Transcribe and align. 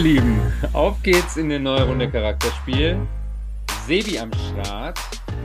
Ihr 0.00 0.14
Lieben, 0.14 0.40
auf 0.72 1.02
geht's 1.02 1.36
in 1.36 1.44
eine 1.44 1.60
neue 1.60 1.86
Runde 1.86 2.10
Charakterspiel. 2.10 3.06
Sebi 3.86 4.18
am 4.18 4.32
Start, 4.32 4.98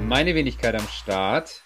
meine 0.08 0.34
Wenigkeit 0.34 0.76
am 0.76 0.88
Start. 0.88 1.62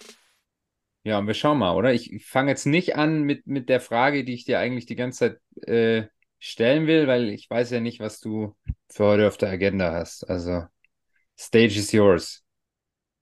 Ja, 1.04 1.20
und 1.20 1.28
wir 1.28 1.36
schauen 1.36 1.60
mal, 1.60 1.76
oder? 1.76 1.94
Ich 1.94 2.26
fange 2.26 2.50
jetzt 2.50 2.66
nicht 2.66 2.96
an 2.96 3.22
mit, 3.22 3.46
mit 3.46 3.70
der 3.70 3.80
Frage, 3.80 4.24
die 4.24 4.34
ich 4.34 4.46
dir 4.46 4.58
eigentlich 4.58 4.88
die 4.88 4.96
ganze 4.96 5.20
Zeit 5.20 5.68
äh, 5.70 6.08
stellen 6.40 6.88
will, 6.88 7.06
weil 7.06 7.30
ich 7.30 7.48
weiß 7.48 7.70
ja 7.70 7.80
nicht, 7.80 8.00
was 8.00 8.22
du 8.22 8.56
für 8.88 9.06
heute 9.06 9.28
auf 9.28 9.38
der 9.38 9.50
Agenda 9.50 9.92
hast. 9.92 10.24
Also, 10.24 10.64
Stage 11.38 11.78
is 11.78 11.92
yours. 11.92 12.44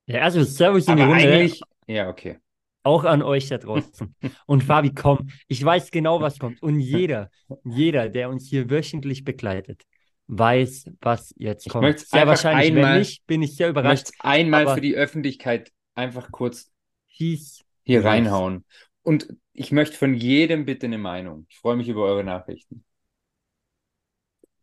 Ja, 0.05 0.21
also 0.21 0.43
Servus 0.43 0.87
in 0.87 0.95
die 0.95 1.01
Runde. 1.01 1.15
eigentlich, 1.15 1.61
ja, 1.87 2.07
okay. 2.07 2.39
Auch 2.87 3.03
an 3.03 3.21
euch 3.21 3.49
da 3.49 3.57
draußen. 3.57 4.15
Und 4.45 4.63
Fabi, 4.63 4.93
komm, 4.93 5.29
ich 5.49 5.63
weiß 5.63 5.91
genau, 5.91 6.21
was 6.21 6.39
kommt. 6.39 6.61
Und 6.63 6.79
jeder, 6.79 7.29
jeder, 7.65 8.07
der 8.07 8.29
uns 8.29 8.47
hier 8.47 8.69
wöchentlich 8.69 9.25
begleitet, 9.25 9.83
weiß, 10.27 10.91
was 11.01 11.33
jetzt 11.37 11.67
kommt. 11.69 11.83
möchte 11.83 12.05
sehr 12.05 12.25
wahrscheinlich, 12.27 12.69
wenn 12.69 12.77
einmal- 12.77 12.99
nicht, 12.99 13.25
bin 13.27 13.41
ich 13.41 13.55
sehr 13.57 13.67
Ich 13.67 13.71
überrascht. 13.71 14.07
möchte 14.07 14.23
einmal 14.23 14.73
für 14.73 14.81
die 14.81 14.95
Öffentlichkeit 14.95 15.71
einfach 15.95 16.31
kurz 16.31 16.71
Hieß, 17.07 17.65
hier 17.83 18.05
reinhauen. 18.05 18.63
Und 19.03 19.33
ich 19.53 19.71
möchte 19.71 19.97
von 19.97 20.13
jedem 20.13 20.65
bitte 20.65 20.85
eine 20.85 20.97
Meinung. 20.97 21.45
Ich 21.49 21.57
freue 21.57 21.75
mich 21.75 21.89
über 21.89 22.03
eure 22.05 22.23
Nachrichten. 22.23 22.85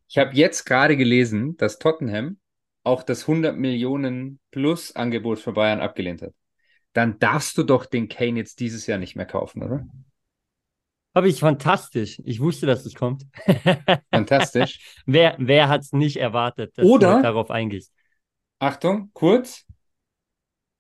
Ich 0.09 0.19
habe 0.19 0.35
jetzt 0.35 0.65
gerade 0.65 0.97
gelesen, 0.97 1.57
dass 1.57 1.79
Tottenham 1.79 2.39
auch 2.85 3.03
das 3.03 3.23
100 3.23 3.57
Millionen 3.57 4.39
plus 4.51 4.95
Angebot 4.95 5.39
für 5.41 5.53
Bayern 5.53 5.81
abgelehnt 5.81 6.23
hat. 6.23 6.33
Dann 6.95 7.19
darfst 7.19 7.59
du 7.59 7.63
doch 7.63 7.85
den 7.85 8.09
Kane 8.09 8.39
jetzt 8.39 8.61
dieses 8.61 8.87
Jahr 8.87 8.99
nicht 8.99 9.15
mehr 9.17 9.27
kaufen, 9.27 9.63
oder? 9.63 9.87
habe 11.15 11.29
ich 11.29 11.39
fantastisch. 11.39 12.21
Ich 12.25 12.41
wusste, 12.41 12.67
dass 12.67 12.85
es 12.85 12.95
kommt. 12.95 13.25
Fantastisch. 14.11 14.81
wer 15.07 15.37
wer 15.39 15.69
hat 15.69 15.83
es 15.83 15.93
nicht 15.93 16.17
erwartet, 16.17 16.77
dass 16.77 16.85
Oder- 16.85 17.17
du 17.19 17.23
darauf 17.23 17.53
eingehst? 17.53 17.93
Achtung, 18.59 19.11
kurz. 19.13 19.65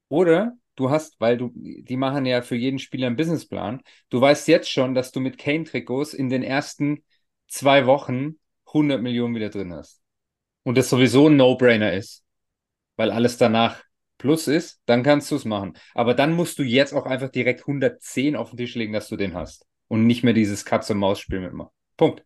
Oder 0.08 0.56
du 0.76 0.90
hast, 0.90 1.20
weil 1.20 1.36
du, 1.36 1.52
die 1.54 1.96
machen 1.96 2.26
ja 2.26 2.42
für 2.42 2.56
jeden 2.56 2.78
Spieler 2.78 3.06
einen 3.06 3.16
Businessplan. 3.16 3.80
Du 4.10 4.20
weißt 4.20 4.48
jetzt 4.48 4.70
schon, 4.70 4.94
dass 4.94 5.12
du 5.12 5.20
mit 5.20 5.38
Kane-Trikots 5.38 6.14
in 6.14 6.28
den 6.30 6.42
ersten 6.42 7.04
zwei 7.46 7.86
Wochen 7.86 8.40
100 8.66 9.02
Millionen 9.02 9.34
wieder 9.34 9.50
drin 9.50 9.72
hast. 9.72 10.00
Und 10.64 10.78
das 10.78 10.90
sowieso 10.90 11.28
ein 11.28 11.36
No-Brainer 11.36 11.92
ist, 11.92 12.24
weil 12.96 13.10
alles 13.10 13.36
danach 13.36 13.82
plus 14.24 14.48
ist, 14.48 14.80
dann 14.86 15.02
kannst 15.02 15.30
du 15.30 15.36
es 15.36 15.44
machen. 15.44 15.74
Aber 15.94 16.14
dann 16.14 16.32
musst 16.32 16.58
du 16.58 16.62
jetzt 16.62 16.94
auch 16.94 17.04
einfach 17.04 17.28
direkt 17.28 17.66
110 17.66 18.36
auf 18.36 18.50
den 18.50 18.56
Tisch 18.56 18.74
legen, 18.74 18.94
dass 18.94 19.08
du 19.08 19.16
den 19.16 19.34
hast. 19.34 19.66
Und 19.88 20.06
nicht 20.06 20.24
mehr 20.24 20.32
dieses 20.32 20.64
Katz-und-Maus-Spiel 20.64 21.40
mitmachen. 21.40 21.70
Punkt. 21.98 22.24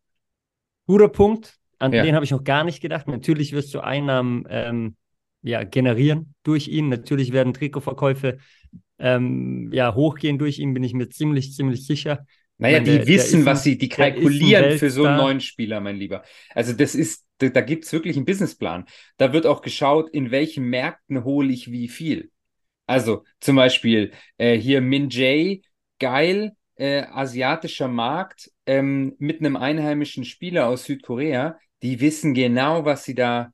Guter 0.87 1.09
Punkt. 1.09 1.57
An 1.81 1.93
Ja. 1.93 2.03
den 2.05 2.15
habe 2.15 2.25
ich 2.25 2.31
noch 2.31 2.45
gar 2.45 2.65
nicht 2.65 2.81
gedacht. 2.81 3.09
Natürlich 3.09 3.53
wirst 3.53 3.75
du 3.75 3.81
Einnahmen 3.81 4.45
ähm, 4.49 4.97
ja, 5.43 5.65
generieren 5.65 6.35
durch 6.45 6.69
ihn. 6.69 6.89
Natürlich 6.89 7.33
werden 7.33 7.53
Trikotverkäufe 7.53 8.39
ähm, 8.99 9.71
ja, 9.73 9.95
hochgehen 9.95 10.39
durch 10.39 10.59
ihn, 10.59 10.75
bin 10.75 10.83
ich 10.83 10.95
mir 10.95 11.09
ziemlich, 11.09 11.55
ziemlich 11.55 11.87
sicher. 11.87 12.27
Naja, 12.59 12.81
meine, 12.81 13.01
die 13.01 13.07
wissen, 13.07 13.41
ist 13.41 13.47
was 13.47 13.61
ein- 13.61 13.63
sie, 13.65 13.79
die 13.79 13.87
ein 13.87 13.91
kalkulieren 13.97 14.79
für 14.79 14.91
so 14.91 15.05
einen 15.05 15.17
neuen 15.17 15.41
Spieler, 15.41 15.81
mein 15.81 15.97
Lieber. 15.97 16.25
Also 16.55 16.73
das 16.73 16.95
ist, 16.97 17.25
da, 17.39 17.49
da 17.49 17.61
gibt 17.61 17.85
es 17.85 17.93
wirklich 17.93 18.17
einen 18.17 18.27
Businessplan. 18.27 18.87
Da 19.17 19.33
wird 19.33 19.47
auch 19.47 19.63
geschaut, 19.63 20.11
in 20.11 20.31
welchen 20.31 20.65
Märkten 20.65 21.25
hole 21.25 21.53
ich 21.53 21.71
wie 21.71 21.89
viel. 21.89 22.31
Also 22.87 23.25
zum 23.41 23.57
Beispiel 23.57 24.13
äh, 24.39 24.57
hier 24.57 24.81
Min 24.81 25.11
Jae, 25.11 25.61
geil, 25.99 26.53
äh, 26.77 27.03
asiatischer 27.03 27.89
Markt 27.89 28.51
ähm, 28.67 29.15
mit 29.19 29.41
einem 29.41 29.57
einheimischen 29.57 30.25
Spieler 30.25 30.69
aus 30.69 30.85
Südkorea. 30.85 31.59
Die 31.83 32.01
wissen 32.01 32.35
genau, 32.35 32.85
was 32.85 33.05
sie 33.05 33.15
da, 33.15 33.53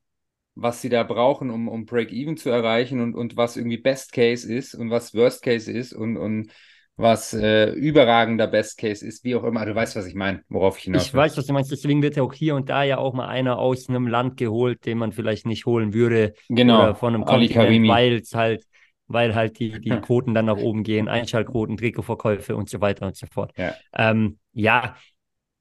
was 0.55 0.81
sie 0.81 0.89
da 0.89 1.03
brauchen, 1.03 1.49
um, 1.49 1.67
um 1.67 1.85
Break-Even 1.85 2.37
zu 2.37 2.49
erreichen 2.49 3.01
und, 3.01 3.13
und 3.15 3.35
was 3.35 3.57
irgendwie 3.57 3.77
Best 3.77 4.13
Case 4.13 4.51
ist 4.51 4.73
und 4.73 4.89
was 4.89 5.13
Worst 5.13 5.43
Case 5.43 5.71
ist 5.71 5.93
und, 5.93 6.17
und 6.17 6.51
was 6.97 7.33
äh, 7.33 7.71
überragender 7.71 8.47
Best 8.47 8.77
Case 8.77 9.05
ist, 9.05 9.23
wie 9.23 9.35
auch 9.35 9.43
immer. 9.43 9.65
Du 9.65 9.75
weißt, 9.75 9.95
was 9.95 10.05
ich 10.05 10.15
meine, 10.15 10.43
worauf 10.47 10.77
ich 10.77 10.85
hinaus 10.85 11.07
Ich 11.07 11.13
weiß, 11.13 11.37
was 11.37 11.45
du 11.45 11.53
meinst. 11.53 11.71
Deswegen 11.71 12.01
wird 12.01 12.15
ja 12.15 12.23
auch 12.23 12.33
hier 12.33 12.55
und 12.55 12.69
da 12.69 12.83
ja 12.83 12.97
auch 12.97 13.13
mal 13.13 13.27
einer 13.27 13.57
aus 13.57 13.89
einem 13.89 14.07
Land 14.07 14.37
geholt, 14.37 14.85
den 14.85 14.97
man 14.97 15.11
vielleicht 15.11 15.45
nicht 15.45 15.65
holen 15.65 15.93
würde. 15.93 16.33
Genau, 16.47 16.83
Oder 16.83 16.95
von 16.95 17.13
einem 17.13 17.23
Ali 17.23 17.49
Kontinent, 17.49 17.89
weil 17.89 18.13
es 18.15 18.33
halt, 18.33 18.65
weil 19.07 19.35
halt 19.35 19.59
die, 19.59 19.79
die 19.79 19.89
Quoten 20.01 20.33
dann 20.33 20.45
nach 20.45 20.57
oben 20.57 20.83
gehen, 20.83 21.09
Einschaltquoten, 21.09 21.75
Trikotverkäufe 21.77 22.55
und 22.55 22.69
so 22.69 22.79
weiter 22.79 23.07
und 23.07 23.17
so 23.17 23.27
fort. 23.27 23.51
Ja. 23.57 23.75
Ähm, 23.93 24.39
ja, 24.53 24.95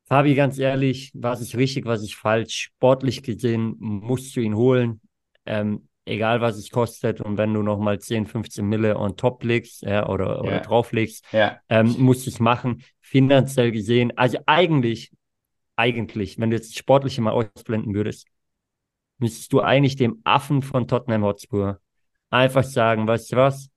Fabi, 0.06 0.34
ganz 0.34 0.58
ehrlich, 0.58 1.10
was 1.14 1.40
ist 1.40 1.56
richtig, 1.56 1.86
was 1.86 2.02
ist 2.02 2.14
falsch? 2.14 2.70
Sportlich 2.74 3.22
gesehen 3.22 3.74
musst 3.78 4.36
du 4.36 4.40
ihn 4.40 4.54
holen, 4.54 5.00
ähm, 5.46 5.88
egal 6.04 6.40
was 6.40 6.56
es 6.56 6.70
kostet. 6.70 7.20
Und 7.20 7.38
wenn 7.38 7.54
du 7.54 7.62
nochmal 7.62 7.98
10, 7.98 8.26
15 8.26 8.66
Mille 8.66 8.96
on 8.98 9.16
top 9.16 9.42
legst 9.44 9.82
ja, 9.82 10.08
oder, 10.08 10.40
oder 10.42 10.56
Ja. 10.56 10.60
drauflegst, 10.60 11.24
Ja, 11.32 11.60
ähm, 11.68 11.94
musst 11.98 12.26
du 12.26 12.30
es 12.30 12.40
machen. 12.40 12.82
Finanziell 13.00 13.72
gesehen, 13.72 14.16
also 14.16 14.38
eigentlich, 14.46 15.12
eigentlich, 15.76 16.38
wenn 16.38 16.50
du 16.50 16.56
jetzt 16.56 16.70
das 16.70 16.78
Sportliche 16.78 17.20
mal 17.22 17.32
ausblenden 17.32 17.94
würdest, 17.94 18.26
müsstest 19.18 19.52
du 19.52 19.60
eigentlich 19.60 19.96
dem 19.96 20.20
Affen 20.24 20.62
von 20.62 20.88
Tottenham 20.88 21.24
Hotspur 21.24 21.80
einfach 22.30 22.64
sagen, 22.64 23.06
weißt 23.06 23.32
du 23.32 23.36
was? 23.36 23.70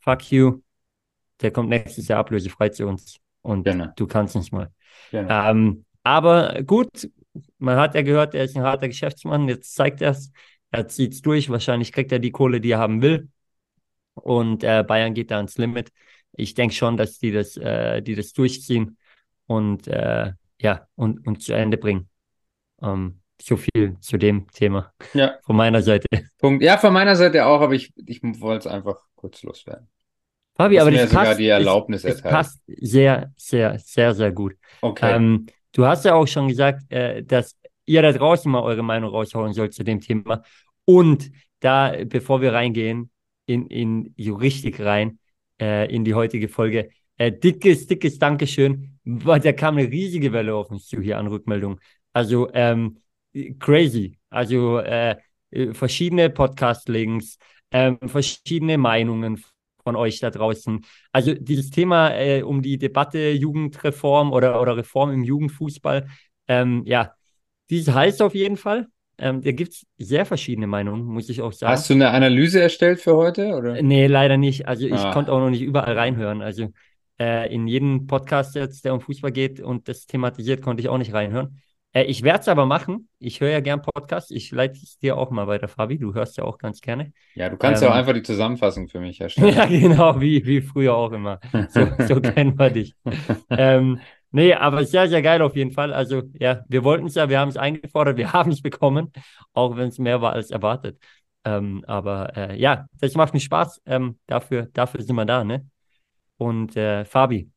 Fuck 0.00 0.30
you. 0.32 0.62
Der 1.40 1.50
kommt 1.50 1.68
nächstes 1.68 2.08
Jahr 2.08 2.20
ablösefrei 2.20 2.70
zu 2.70 2.86
uns. 2.86 3.18
Und 3.42 3.64
Genau. 3.64 3.88
du 3.96 4.06
kannst 4.06 4.36
nicht 4.36 4.52
mal. 4.52 4.72
genau. 5.10 5.50
Ähm, 5.50 5.84
aber 6.02 6.62
gut, 6.62 7.10
man 7.58 7.76
hat 7.76 7.94
ja 7.94 8.02
gehört, 8.02 8.34
er 8.34 8.44
ist 8.44 8.56
ein 8.56 8.62
harter 8.62 8.88
Geschäftsmann. 8.88 9.48
Jetzt 9.48 9.74
zeigt 9.74 10.00
er 10.00 10.10
es. 10.10 10.32
Er 10.70 10.88
zieht 10.88 11.14
es 11.14 11.22
durch. 11.22 11.50
Wahrscheinlich 11.50 11.92
kriegt 11.92 12.12
er 12.12 12.18
die 12.18 12.32
Kohle, 12.32 12.60
die 12.60 12.72
er 12.72 12.78
haben 12.78 13.02
will. 13.02 13.28
Und 14.14 14.64
äh, 14.64 14.84
Bayern 14.86 15.14
geht 15.14 15.30
da 15.30 15.36
ans 15.36 15.58
Limit. 15.58 15.90
Ich 16.32 16.54
denke 16.54 16.74
schon, 16.74 16.96
dass 16.96 17.18
die 17.18 17.32
das, 17.32 17.56
äh, 17.56 18.02
die 18.02 18.14
das 18.14 18.32
durchziehen 18.32 18.98
und 19.46 19.86
äh, 19.88 20.32
ja, 20.60 20.86
und, 20.94 21.26
und 21.26 21.42
zu 21.42 21.52
Ende 21.52 21.76
bringen. 21.76 22.08
Ähm, 22.82 23.20
so 23.40 23.56
viel 23.56 23.98
zu 24.00 24.16
dem 24.16 24.50
Thema 24.50 24.92
Ja, 25.12 25.38
von 25.44 25.56
meiner 25.56 25.82
Seite. 25.82 26.06
Punkt. 26.38 26.62
Ja, 26.62 26.78
von 26.78 26.92
meiner 26.92 27.16
Seite 27.16 27.44
auch, 27.46 27.60
aber 27.60 27.74
ich, 27.74 27.92
ich 28.06 28.22
wollte 28.22 28.68
es 28.68 28.74
einfach 28.74 28.96
kurz 29.14 29.42
loswerden. 29.42 29.88
Fabi, 30.56 30.78
aber 30.80 30.90
das 30.90 31.10
sogar 31.10 31.26
passt, 31.26 31.40
die 31.40 31.48
Erlaubnis 31.48 32.04
es, 32.04 32.16
es 32.16 32.22
passt 32.22 32.62
sehr, 32.66 33.30
sehr, 33.36 33.78
sehr, 33.78 34.14
sehr 34.14 34.32
gut. 34.32 34.54
Okay. 34.80 35.14
Ähm, 35.14 35.46
du 35.76 35.86
hast 35.86 36.04
ja 36.04 36.14
auch 36.14 36.26
schon 36.26 36.48
gesagt, 36.48 36.90
äh, 36.90 37.22
dass 37.22 37.56
ihr 37.84 38.02
da 38.02 38.12
draußen 38.12 38.50
mal 38.50 38.62
eure 38.62 38.82
Meinung 38.82 39.10
raushauen 39.10 39.52
sollt 39.52 39.74
zu 39.74 39.84
dem 39.84 40.00
Thema. 40.00 40.42
Und 40.84 41.30
da, 41.60 41.94
bevor 42.04 42.40
wir 42.40 42.52
reingehen, 42.52 43.10
in, 43.46 43.66
in 43.66 44.14
richtig 44.34 44.80
rein, 44.80 45.18
äh, 45.60 45.92
in 45.94 46.04
die 46.04 46.14
heutige 46.14 46.48
Folge, 46.48 46.90
äh, 47.18 47.30
dickes, 47.30 47.86
dickes 47.86 48.18
Dankeschön, 48.18 48.98
weil 49.04 49.40
da 49.40 49.52
kam 49.52 49.76
eine 49.76 49.88
riesige 49.88 50.32
Welle 50.32 50.54
auf 50.54 50.70
uns 50.70 50.86
zu 50.86 51.00
hier 51.00 51.18
an 51.18 51.28
Rückmeldungen. 51.28 51.78
Also 52.12 52.50
ähm, 52.52 52.98
crazy. 53.58 54.18
Also 54.30 54.78
äh, 54.78 55.16
äh, 55.50 55.74
verschiedene 55.74 56.30
Podcast-Links, 56.30 57.38
ähm, 57.70 57.98
verschiedene 58.06 58.78
Meinungen 58.78 59.42
von 59.86 59.94
euch 59.94 60.18
da 60.18 60.30
draußen. 60.30 60.84
Also 61.12 61.32
dieses 61.34 61.70
Thema 61.70 62.10
äh, 62.10 62.42
um 62.42 62.60
die 62.60 62.76
Debatte 62.76 63.30
Jugendreform 63.30 64.32
oder, 64.32 64.60
oder 64.60 64.76
Reform 64.76 65.12
im 65.12 65.22
Jugendfußball, 65.22 66.08
ähm, 66.48 66.82
ja, 66.86 67.12
dies 67.70 67.88
heißt 67.88 68.20
auf 68.22 68.34
jeden 68.34 68.56
Fall. 68.56 68.88
Ähm, 69.18 69.42
da 69.42 69.52
gibt 69.52 69.72
es 69.74 69.86
sehr 69.96 70.26
verschiedene 70.26 70.66
Meinungen, 70.66 71.04
muss 71.04 71.28
ich 71.28 71.40
auch 71.40 71.52
sagen. 71.52 71.72
Hast 71.72 71.88
du 71.88 71.94
eine 71.94 72.10
Analyse 72.10 72.60
erstellt 72.60 73.00
für 73.00 73.14
heute? 73.14 73.54
Oder? 73.54 73.80
Nee, 73.80 74.08
leider 74.08 74.36
nicht. 74.36 74.66
Also 74.66 74.86
ich 74.86 74.94
Ah. 74.94 75.12
konnte 75.12 75.32
auch 75.32 75.38
noch 75.38 75.50
nicht 75.50 75.62
überall 75.62 75.96
reinhören. 75.96 76.42
Also 76.42 76.72
äh, 77.20 77.52
in 77.54 77.68
jeden 77.68 78.08
Podcast 78.08 78.56
jetzt, 78.56 78.84
der 78.84 78.92
um 78.92 79.00
Fußball 79.00 79.30
geht 79.32 79.60
und 79.60 79.86
das 79.88 80.06
thematisiert, 80.06 80.62
konnte 80.62 80.80
ich 80.82 80.88
auch 80.88 80.98
nicht 80.98 81.12
reinhören. 81.14 81.60
Äh, 81.96 82.04
ich 82.04 82.22
werde 82.22 82.40
es 82.40 82.48
aber 82.48 82.66
machen. 82.66 83.08
Ich 83.18 83.40
höre 83.40 83.50
ja 83.50 83.60
gern 83.60 83.80
Podcasts. 83.80 84.30
Ich 84.30 84.50
leite 84.50 84.74
es 84.82 84.98
dir 84.98 85.16
auch 85.16 85.30
mal 85.30 85.46
weiter, 85.46 85.66
Fabi. 85.66 85.98
Du 85.98 86.12
hörst 86.12 86.36
ja 86.36 86.44
auch 86.44 86.58
ganz 86.58 86.80
gerne. 86.82 87.12
Ja, 87.34 87.48
du 87.48 87.56
kannst 87.56 87.82
ja 87.82 87.88
auch 87.88 87.92
Ähm, 87.92 87.98
einfach 88.00 88.12
die 88.12 88.22
Zusammenfassung 88.22 88.88
für 88.88 89.00
mich 89.00 89.20
erstellen. 89.22 89.54
Ja, 89.54 89.66
genau, 89.66 90.20
wie, 90.20 90.44
wie 90.44 90.60
früher 90.60 90.94
auch 90.94 91.12
immer. 91.12 91.40
So, 91.68 91.86
so 92.06 92.20
kennen 92.20 92.58
wir 92.58 92.70
dich. 92.70 92.94
Ähm, 93.50 94.00
nee, 94.30 94.52
aber 94.54 94.84
sehr, 94.84 95.08
sehr 95.08 95.22
geil 95.22 95.40
auf 95.42 95.56
jeden 95.56 95.72
Fall. 95.72 95.92
Also, 95.92 96.22
ja, 96.34 96.64
wir 96.68 96.84
wollten 96.84 97.06
es 97.06 97.14
ja, 97.14 97.28
wir 97.28 97.40
haben 97.40 97.48
es 97.48 97.56
eingefordert, 97.56 98.16
wir 98.16 98.32
haben 98.34 98.50
es 98.50 98.62
bekommen, 98.62 99.12
auch 99.54 99.76
wenn 99.76 99.88
es 99.88 99.98
mehr 99.98 100.20
war 100.20 100.32
als 100.32 100.50
erwartet. 100.50 100.98
Ähm, 101.44 101.84
aber 101.86 102.36
äh, 102.36 102.58
ja, 102.60 102.86
das 103.00 103.14
macht 103.14 103.32
mir 103.34 103.40
Spaß. 103.40 103.80
Ähm, 103.86 104.18
dafür, 104.26 104.68
dafür 104.72 105.02
sind 105.02 105.16
wir 105.16 105.24
da, 105.24 105.44
ne? 105.44 105.66
Und 106.38 106.76
äh, 106.76 107.04
Fabi, 107.04 107.50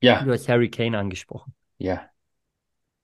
Ja, 0.00 0.24
du 0.24 0.32
hast 0.32 0.48
Harry 0.48 0.70
Kane 0.70 0.98
angesprochen. 0.98 1.54
ja, 1.78 2.10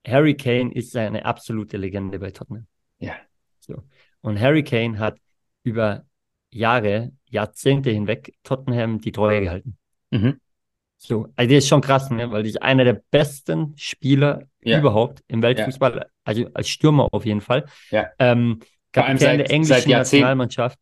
Harry 0.06 0.34
Kane 0.36 0.72
ist 0.72 0.94
eine 0.96 1.24
absolute 1.24 1.76
Legende 1.76 2.18
bei 2.18 2.30
Tottenham. 2.30 2.66
ja. 2.98 3.14
So. 3.60 3.82
Und 4.20 4.38
Harry 4.40 4.62
Kane 4.62 4.98
hat 5.00 5.18
über 5.64 6.04
Jahre, 6.50 7.10
Jahrzehnte 7.28 7.90
hinweg 7.90 8.34
Tottenham 8.44 9.00
die 9.00 9.10
Treue 9.10 9.40
gehalten. 9.40 9.76
Mhm. 10.12 10.40
So, 10.98 11.28
also 11.34 11.52
das 11.54 11.64
ist 11.64 11.68
schon 11.68 11.80
krass, 11.80 12.08
ne? 12.10 12.30
weil 12.30 12.42
das 12.44 12.50
ist 12.50 12.62
einer 12.62 12.84
der 12.84 13.02
besten 13.10 13.74
Spieler 13.76 14.44
Ja. 14.62 14.78
überhaupt 14.78 15.22
im 15.26 15.42
Weltfußball, 15.42 16.06
also 16.24 16.48
als 16.54 16.68
Stürmer 16.68 17.08
auf 17.12 17.24
jeden 17.26 17.40
Fall. 17.40 17.66
Ja. 17.90 18.08
Ähm, 18.20 18.60
Kapitän 18.92 19.18
seit- 19.18 19.40
der 19.40 19.50
englischen. 19.50 19.90
Nationalmannschaft 19.90 20.78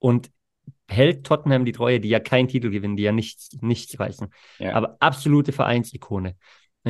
und 0.00 0.30
hält 0.88 1.24
Tottenham 1.24 1.64
die 1.64 1.72
Treue, 1.72 2.00
die 2.00 2.08
ja 2.08 2.18
keinen 2.20 2.48
Titel 2.48 2.70
gewinnen, 2.70 2.96
die 2.96 3.04
ja 3.04 3.12
nichts, 3.12 3.50
nichts 3.60 3.98
reißen. 3.98 4.28
Ja. 4.58 4.74
Aber 4.74 4.96
absolute 5.00 5.52
Vereinsikone. 5.52 6.36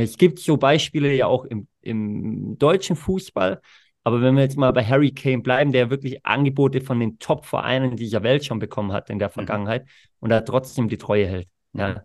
Es 0.02 0.18
gibt 0.18 0.38
so 0.38 0.56
Beispiele 0.56 1.14
ja 1.14 1.26
auch 1.26 1.44
im, 1.44 1.68
im 1.80 2.58
deutschen 2.58 2.96
Fußball, 2.96 3.60
aber 4.04 4.20
wenn 4.20 4.36
wir 4.36 4.42
jetzt 4.42 4.56
mal 4.56 4.72
bei 4.72 4.84
Harry 4.84 5.10
Kane 5.10 5.40
bleiben, 5.42 5.72
der 5.72 5.90
wirklich 5.90 6.24
Angebote 6.24 6.80
von 6.80 7.00
den 7.00 7.18
Top-Vereinen 7.18 7.96
dieser 7.96 8.22
Welt 8.22 8.44
schon 8.44 8.58
bekommen 8.58 8.92
hat 8.92 9.10
in 9.10 9.18
der 9.18 9.30
Vergangenheit 9.30 9.86
und 10.20 10.30
da 10.30 10.42
trotzdem 10.42 10.88
die 10.88 10.98
Treue 10.98 11.26
hält. 11.26 11.48
Ja. 11.72 12.04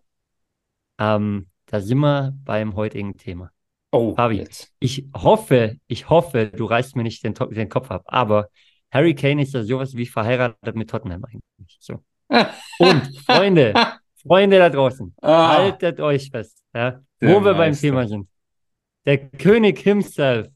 Ähm, 1.00 1.48
da 1.66 1.82
sind 1.82 2.00
wir 2.00 2.34
beim 2.44 2.76
heutigen 2.76 3.18
Thema. 3.18 3.52
Oh, 3.92 4.16
Fabi. 4.16 4.38
jetzt. 4.38 4.72
Ich 4.80 5.06
hoffe, 5.16 5.78
ich 5.88 6.10
hoffe, 6.10 6.48
du 6.48 6.66
reißt 6.66 6.96
mir 6.96 7.04
nicht 7.04 7.24
den, 7.24 7.34
den 7.34 7.70
Kopf 7.70 7.92
ab, 7.92 8.04
aber 8.06 8.50
Harry 8.90 9.16
Kane 9.16 9.42
ist 9.42 9.54
ja 9.54 9.64
sowas 9.64 9.96
wie 9.96 10.06
verheiratet 10.06 10.76
mit 10.76 10.90
Tottenham 10.90 11.24
eigentlich. 11.26 11.78
So. 11.80 12.04
Und 12.80 13.18
Freunde, 13.26 13.74
Freunde 14.26 14.58
da 14.60 14.70
draußen, 14.70 15.14
Ah. 15.22 15.58
haltet 15.58 16.00
euch 16.00 16.30
fest, 16.30 16.64
ja, 16.74 17.02
Der 17.22 17.30
wo 17.36 17.44
wir 17.44 17.54
beim. 17.54 17.74
Thema 17.74 18.08
sind. 18.08 18.28
Der 19.06 19.18
König 19.18 19.80
himself, 19.80 20.48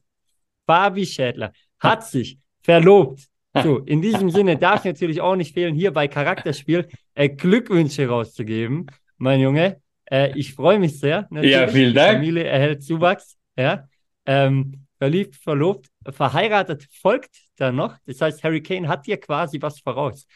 Fabi 0.66 1.04
Schädler, 1.06 1.52
hat 1.80 2.04
sich 2.06 2.38
verlobt. 2.62 3.20
So, 3.62 3.78
in 3.78 4.02
diesem 4.02 4.28
Sinne 4.30 4.56
darf 4.58 4.84
natürlich 4.84 5.20
auch 5.22 5.34
nicht 5.34 5.54
fehlen, 5.54 5.74
hier 5.74 5.90
bei 5.90 6.08
Charakterspiel 6.08 6.88
äh, 7.14 7.28
Glückwünsche 7.30 8.06
rauszugeben, 8.06 8.86
mein 9.16 9.40
Junge. 9.40 9.80
Äh, 10.10 10.38
ich 10.38 10.52
freue 10.54 10.78
mich 10.78 11.00
sehr. 11.00 11.26
Natürlich. 11.30 11.52
Ja, 11.56 11.66
vielen 11.66 11.88
Die 11.88 11.94
Dank. 11.94 12.12
Familie 12.18 12.44
erhält 12.44 12.82
Zuwachs. 12.84 13.36
Ja. 13.56 13.88
Ähm, 14.26 14.86
verliebt, 14.98 15.36
verlobt, 15.36 15.86
verheiratet 16.10 16.86
folgt 17.00 17.34
dann 17.56 17.76
noch. 17.76 17.96
Das 18.04 18.20
heißt, 18.20 18.44
Harry 18.44 18.62
Kane 18.62 18.86
hat 18.88 19.06
dir 19.06 19.16
quasi 19.16 19.60
was 19.62 19.80
voraus. 19.80 20.26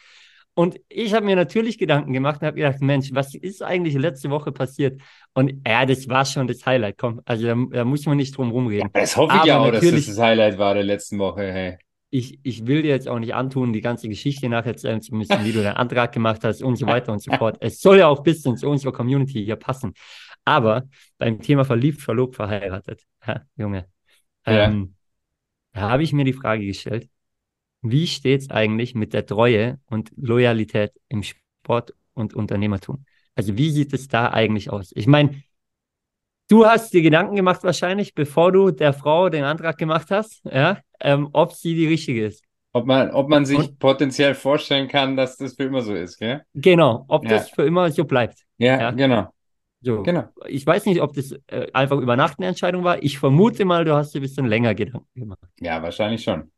Und 0.53 0.79
ich 0.89 1.13
habe 1.13 1.25
mir 1.25 1.35
natürlich 1.35 1.77
Gedanken 1.77 2.11
gemacht 2.11 2.41
und 2.41 2.47
habe 2.47 2.57
gedacht, 2.57 2.81
Mensch, 2.81 3.09
was 3.13 3.33
ist 3.35 3.63
eigentlich 3.63 3.93
letzte 3.95 4.29
Woche 4.29 4.51
passiert? 4.51 5.01
Und 5.33 5.53
ja, 5.65 5.85
das 5.85 6.07
war 6.09 6.25
schon 6.25 6.47
das 6.47 6.65
Highlight. 6.65 6.97
Komm, 6.97 7.21
also 7.25 7.45
da, 7.47 7.55
da 7.71 7.85
muss 7.85 8.05
man 8.05 8.17
nicht 8.17 8.35
drum 8.35 8.51
rumreden. 8.51 8.89
Das 8.93 9.15
hoffe 9.15 9.37
ich 9.37 9.45
ja 9.45 9.57
Aber 9.57 9.67
auch, 9.67 9.71
dass 9.71 9.81
das 9.81 10.05
das 10.07 10.19
Highlight 10.19 10.57
war 10.57 10.73
der 10.73 10.83
letzten 10.83 11.19
Woche. 11.19 11.41
Hey. 11.51 11.77
Ich, 12.09 12.39
ich 12.43 12.67
will 12.67 12.81
dir 12.81 12.89
jetzt 12.89 13.07
auch 13.07 13.19
nicht 13.19 13.33
antun, 13.33 13.71
die 13.71 13.79
ganze 13.79 14.09
Geschichte 14.09 14.49
nacherzählen 14.49 15.01
zu 15.01 15.15
müssen, 15.15 15.45
wie 15.45 15.53
du 15.53 15.59
den 15.59 15.67
Antrag 15.73 16.11
gemacht 16.11 16.43
hast 16.43 16.61
und 16.61 16.75
so 16.75 16.85
weiter 16.85 17.13
und 17.13 17.19
so 17.23 17.31
fort. 17.37 17.57
Es 17.61 17.79
soll 17.79 17.99
ja 17.99 18.07
auch 18.07 18.21
bisschen 18.21 18.57
zu 18.57 18.67
unserer 18.69 18.91
Community 18.91 19.43
hier 19.45 19.55
passen. 19.55 19.93
Aber 20.43 20.83
beim 21.17 21.39
Thema 21.41 21.63
verliebt, 21.63 22.01
verlobt, 22.01 22.35
verheiratet, 22.35 23.03
ja, 23.25 23.41
Junge, 23.55 23.87
Ja. 24.45 24.65
ähm, 24.65 24.95
da 25.73 25.89
habe 25.89 26.03
ich 26.03 26.13
mir 26.13 26.25
die 26.25 26.33
Frage 26.33 26.65
gestellt, 26.65 27.09
wie 27.81 28.07
steht 28.07 28.41
es 28.41 28.49
eigentlich 28.51 28.95
mit 28.95 29.13
der 29.13 29.25
Treue 29.25 29.79
und 29.89 30.11
Loyalität 30.15 30.91
im 31.09 31.23
Sport 31.23 31.93
und 32.13 32.33
Unternehmertum? 32.33 33.05
Also 33.35 33.57
wie 33.57 33.71
sieht 33.71 33.93
es 33.93 34.07
da 34.07 34.29
eigentlich 34.31 34.69
aus? 34.69 34.91
Ich 34.95 35.07
meine, 35.07 35.41
du 36.49 36.65
hast 36.65 36.93
dir 36.93 37.01
Gedanken 37.01 37.35
gemacht 37.35 37.63
wahrscheinlich, 37.63 38.13
bevor 38.13 38.51
du 38.51 38.71
der 38.71 38.93
Frau 38.93 39.29
den 39.29 39.43
Antrag 39.43 39.77
gemacht 39.77 40.11
hast, 40.11 40.41
ja, 40.45 40.79
ähm, 40.99 41.29
ob 41.33 41.53
sie 41.53 41.75
die 41.75 41.87
richtige 41.87 42.25
ist. 42.25 42.43
Ob 42.73 42.85
man, 42.85 43.11
ob 43.11 43.27
man 43.29 43.45
sich 43.45 43.57
Und- 43.57 43.79
potenziell 43.79 44.33
vorstellen 44.33 44.87
kann, 44.87 45.17
dass 45.17 45.35
das 45.37 45.55
für 45.55 45.63
immer 45.63 45.81
so 45.81 45.93
ist, 45.93 46.17
gell? 46.17 46.41
Genau, 46.53 47.05
ob 47.09 47.23
Ja. 47.25 47.31
das 47.31 47.49
für 47.49 47.63
immer 47.63 47.91
so 47.91 48.05
bleibt. 48.05 48.45
Ja, 48.57 48.79
Ja. 48.79 48.91
genau. 48.91 49.27
So. 49.81 50.03
Genau. 50.03 50.25
Ich 50.47 50.65
weiß 50.65 50.85
nicht, 50.85 51.01
ob 51.01 51.13
das 51.13 51.31
äh, 51.47 51.67
einfach 51.73 51.97
über 51.97 52.15
Nacht 52.15 52.37
eine 52.37 52.47
Entscheidung 52.47 52.83
war. 52.83 53.01
Ich 53.01 53.17
vermute 53.17 53.65
mal, 53.65 53.83
du 53.83 53.95
hast 53.95 54.13
dir 54.13 54.19
ein 54.19 54.21
bisschen 54.21 54.45
länger 54.45 54.75
Gedanken 54.75 55.07
gemacht. 55.19 55.39
Ja, 55.59 55.81
wahrscheinlich 55.81 56.23
schon. 56.23 56.51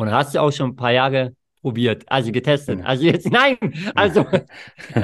Und 0.00 0.10
hast 0.10 0.34
ja 0.34 0.40
auch 0.40 0.50
schon 0.50 0.70
ein 0.70 0.76
paar 0.76 0.92
Jahre 0.92 1.34
probiert, 1.60 2.04
also 2.06 2.32
getestet. 2.32 2.78
Genau. 2.78 2.88
Also 2.88 3.04
jetzt, 3.04 3.30
nein, 3.30 3.58
also 3.94 4.24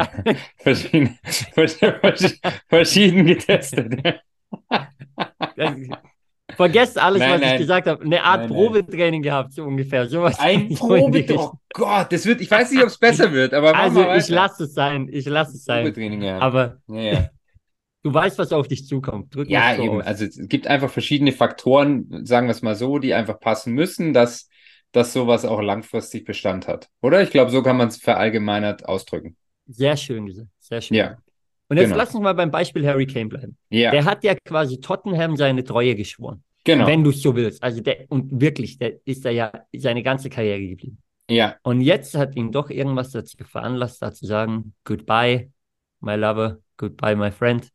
Verschieden, 0.59 1.19
verschieden, 1.53 2.39
verschieden 2.67 3.27
getestet. 3.27 4.23
vergesst 6.57 6.99
alles, 6.99 7.21
Nein, 7.21 7.33
was 7.33 7.41
nein. 7.43 7.53
ich 7.53 7.59
gesagt 7.59 7.87
habe. 7.87 8.03
Eine 8.03 8.23
Art 8.23 8.41
Nein. 8.41 8.49
Probetraining 8.49 9.21
gehabt, 9.23 9.53
so 9.53 9.65
ungefähr. 9.65 10.09
Sowas 10.09 10.39
Ein 10.41 10.71
so 10.75 10.95
in 10.95 11.13
die 11.13 11.23
Probe, 11.25 11.53
oh. 11.53 11.59
Gott, 11.75 12.11
das 12.11 12.25
wird, 12.25 12.41
ich 12.41 12.51
weiß 12.51 12.71
nicht, 12.71 12.81
ob 12.81 12.89
es 12.89 12.97
besser 12.97 13.33
wird, 13.33 13.53
aber 13.53 13.77
Also 13.77 14.11
ich 14.15 14.29
lasse 14.29 14.65
es 14.65 14.73
sein, 14.73 15.09
ich 15.13 15.27
lasse 15.27 15.57
es 15.57 15.65
sein. 15.65 15.85
Probetraining, 15.85 16.23
ja. 16.23 16.39
Aber 16.39 16.79
ja, 16.89 17.01
ja. 17.03 17.31
du 18.03 18.15
weißt, 18.15 18.39
was 18.39 18.51
auf 18.55 18.67
dich 18.67 18.87
zukommt. 18.87 19.35
Drück 19.35 19.51
Ja, 19.51 19.77
so 19.77 19.83
eben. 19.83 20.01
aus. 20.01 20.07
Also 20.07 20.25
es 20.25 20.39
gibt 20.49 20.67
einfach 20.67 20.89
verschiedene 20.89 21.33
Faktoren, 21.33 22.25
sagen 22.25 22.47
wir 22.47 22.53
es 22.53 22.63
mal 22.63 22.77
so, 22.77 22.99
die 22.99 23.13
einfach 23.13 23.39
passen 23.41 23.75
müssen, 23.75 24.15
dass, 24.15 24.49
dass 24.93 25.13
sowas 25.13 25.45
auch 25.45 25.61
langfristig 25.61 26.25
Bestand 26.25 26.69
hat. 26.69 26.89
Oder? 27.03 27.23
Ich 27.23 27.31
glaube, 27.31 27.51
so 27.51 27.63
kann 27.63 27.77
man 27.77 27.89
es 27.89 27.99
verallgemeinert 27.99 28.87
ausdrücken. 28.87 29.37
Sehr 29.67 29.97
schön 29.97 30.27
gesagt, 30.27 30.49
sehr 30.61 30.81
schön. 30.81 30.97
Ja, 30.97 31.17
Und 31.69 31.77
jetzt 31.77 31.87
genau. 31.87 31.97
lass 31.97 32.15
uns 32.15 32.23
mal 32.23 32.35
beim 32.35 32.51
Beispiel 32.51 32.87
Harry 32.87 33.07
Kane 33.07 33.27
bleiben. 33.27 33.57
Ja, 33.71 33.91
Der 33.91 34.05
hat 34.05 34.23
ja 34.25 34.35
quasi 34.35 34.81
Tottenham 34.81 35.37
seine 35.37 35.65
Treue 35.65 35.95
geschworen. 35.95 36.43
genau. 36.65 36.87
Wenn 36.87 37.03
du 37.05 37.11
es 37.11 37.21
so 37.21 37.35
willst. 37.35 37.63
Also 37.63 37.81
der, 37.81 38.07
und 38.09 38.41
wirklich, 38.41 38.79
der 38.79 38.95
ist 39.05 39.25
da 39.25 39.31
ja 39.31 39.53
seine 39.77 40.03
ganze 40.03 40.31
Karriere 40.31 40.61
geblieben. 40.61 40.99
Ja, 41.29 41.57
Und 41.65 41.81
jetzt 41.81 42.15
hat 42.15 42.37
ihn 42.37 42.53
doch 42.53 42.71
irgendwas 42.71 43.11
dazu 43.11 43.37
veranlasst, 43.45 44.01
da 44.01 44.13
zu 44.13 44.27
sagen, 44.27 44.75
goodbye, 44.85 45.51
my 46.01 46.15
lover, 46.15 46.59
goodbye, 46.77 47.17
my 47.17 47.33
friend. 47.33 47.69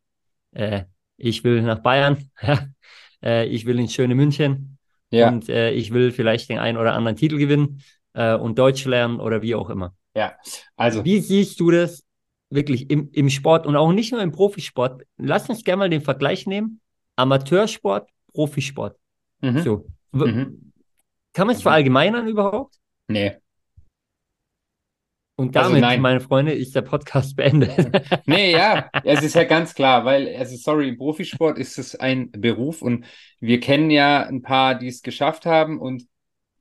Äh, 0.54 0.86
ich 1.18 1.44
will 1.44 1.62
nach 1.62 1.80
Bayern, 1.80 2.30
äh, 3.24 3.46
ich 3.48 3.66
will 3.66 3.78
ins 3.80 3.94
schöne 3.94 4.16
München 4.16 4.78
ja, 5.12 5.30
und 5.30 5.50
äh, 5.50 5.72
ich 5.72 5.92
will 5.92 6.12
vielleicht 6.12 6.50
den 6.50 6.60
einen 6.60 6.78
oder 6.78 6.94
anderen 6.94 7.16
Titel 7.18 7.38
gewinnen 7.38 7.82
äh, 8.14 8.36
und 8.36 8.58
Deutsch 8.58 8.86
lernen 8.86 9.20
oder 9.20 9.42
wie 9.42 9.56
auch 9.56 9.70
immer. 9.70 9.94
ja. 10.16 10.34
Also, 10.76 11.04
Wie 11.06 11.20
siehst 11.20 11.60
du 11.60 11.72
das 11.72 12.04
wirklich 12.50 12.90
im, 12.90 13.10
im 13.12 13.30
Sport 13.30 13.66
und 13.66 13.76
auch 13.76 13.92
nicht 13.92 14.12
nur 14.12 14.22
im 14.22 14.32
Profisport? 14.32 15.04
Lass 15.18 15.50
uns 15.50 15.64
gerne 15.64 15.80
mal 15.80 15.90
den 15.90 16.02
Vergleich 16.02 16.48
nehmen. 16.48 16.80
Amateursport, 17.16 18.10
Profisport. 18.34 18.98
mhm. 19.42 19.60
So. 19.60 19.86
Mhm. 20.12 20.72
Kann 21.34 21.48
man 21.48 21.56
es 21.56 21.60
Mhm. 21.60 21.64
verallgemeinern 21.64 22.28
überhaupt? 22.28 22.76
Nee. 23.08 23.38
Und 25.42 25.56
Also 25.56 25.70
damit, 25.70 25.82
nein. 25.82 26.02
meine 26.02 26.20
Freunde, 26.20 26.54
ist 26.54 26.76
der 26.76 26.82
Podcast 26.82 27.36
beendet. 27.36 27.72
Nee, 28.26 28.54
ja, 28.54 28.90
es 29.04 29.24
ist 29.24 29.34
ja 29.36 29.44
ganz 29.44 29.74
klar, 29.74 30.06
weil, 30.06 30.36
also 30.36 30.56
sorry, 30.56 30.90
im 30.90 30.98
Profisport 30.98 31.58
ist 31.58 31.78
es 31.78 31.96
ein 31.96 32.32
Beruf 32.32 32.82
und 32.82 33.06
wir 33.40 33.60
kennen 33.60 33.90
ja 33.90 34.24
ein 34.24 34.42
paar, 34.42 34.76
die 34.76 34.88
es 34.88 35.02
geschafft 35.02 35.46
haben 35.46 35.80
und 35.80 36.04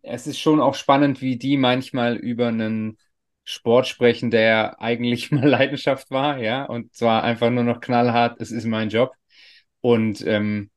es 0.03 0.27
ist 0.27 0.39
schon 0.41 0.61
auch 0.61 0.75
spannend, 0.75 1.21
wie 1.21 1.37
die 1.39 1.57
manchmal 1.59 2.17
über 2.17 2.49
einen 2.49 2.99
Sport 3.45 3.87
sprechen, 3.89 4.31
der 4.31 4.81
eigentlich 4.81 5.31
mal 5.31 5.47
Leidenschaft 5.49 6.11
war, 6.11 6.39
ja, 6.39 6.65
und 6.65 6.95
zwar 6.95 7.23
einfach 7.25 7.51
nur 7.51 7.65
noch 7.65 7.81
knallhart, 7.81 8.41
es 8.41 8.51
ist 8.51 8.65
mein 8.67 8.89
Job. 8.89 9.13
Und 9.81 10.27
ähm, 10.27 10.71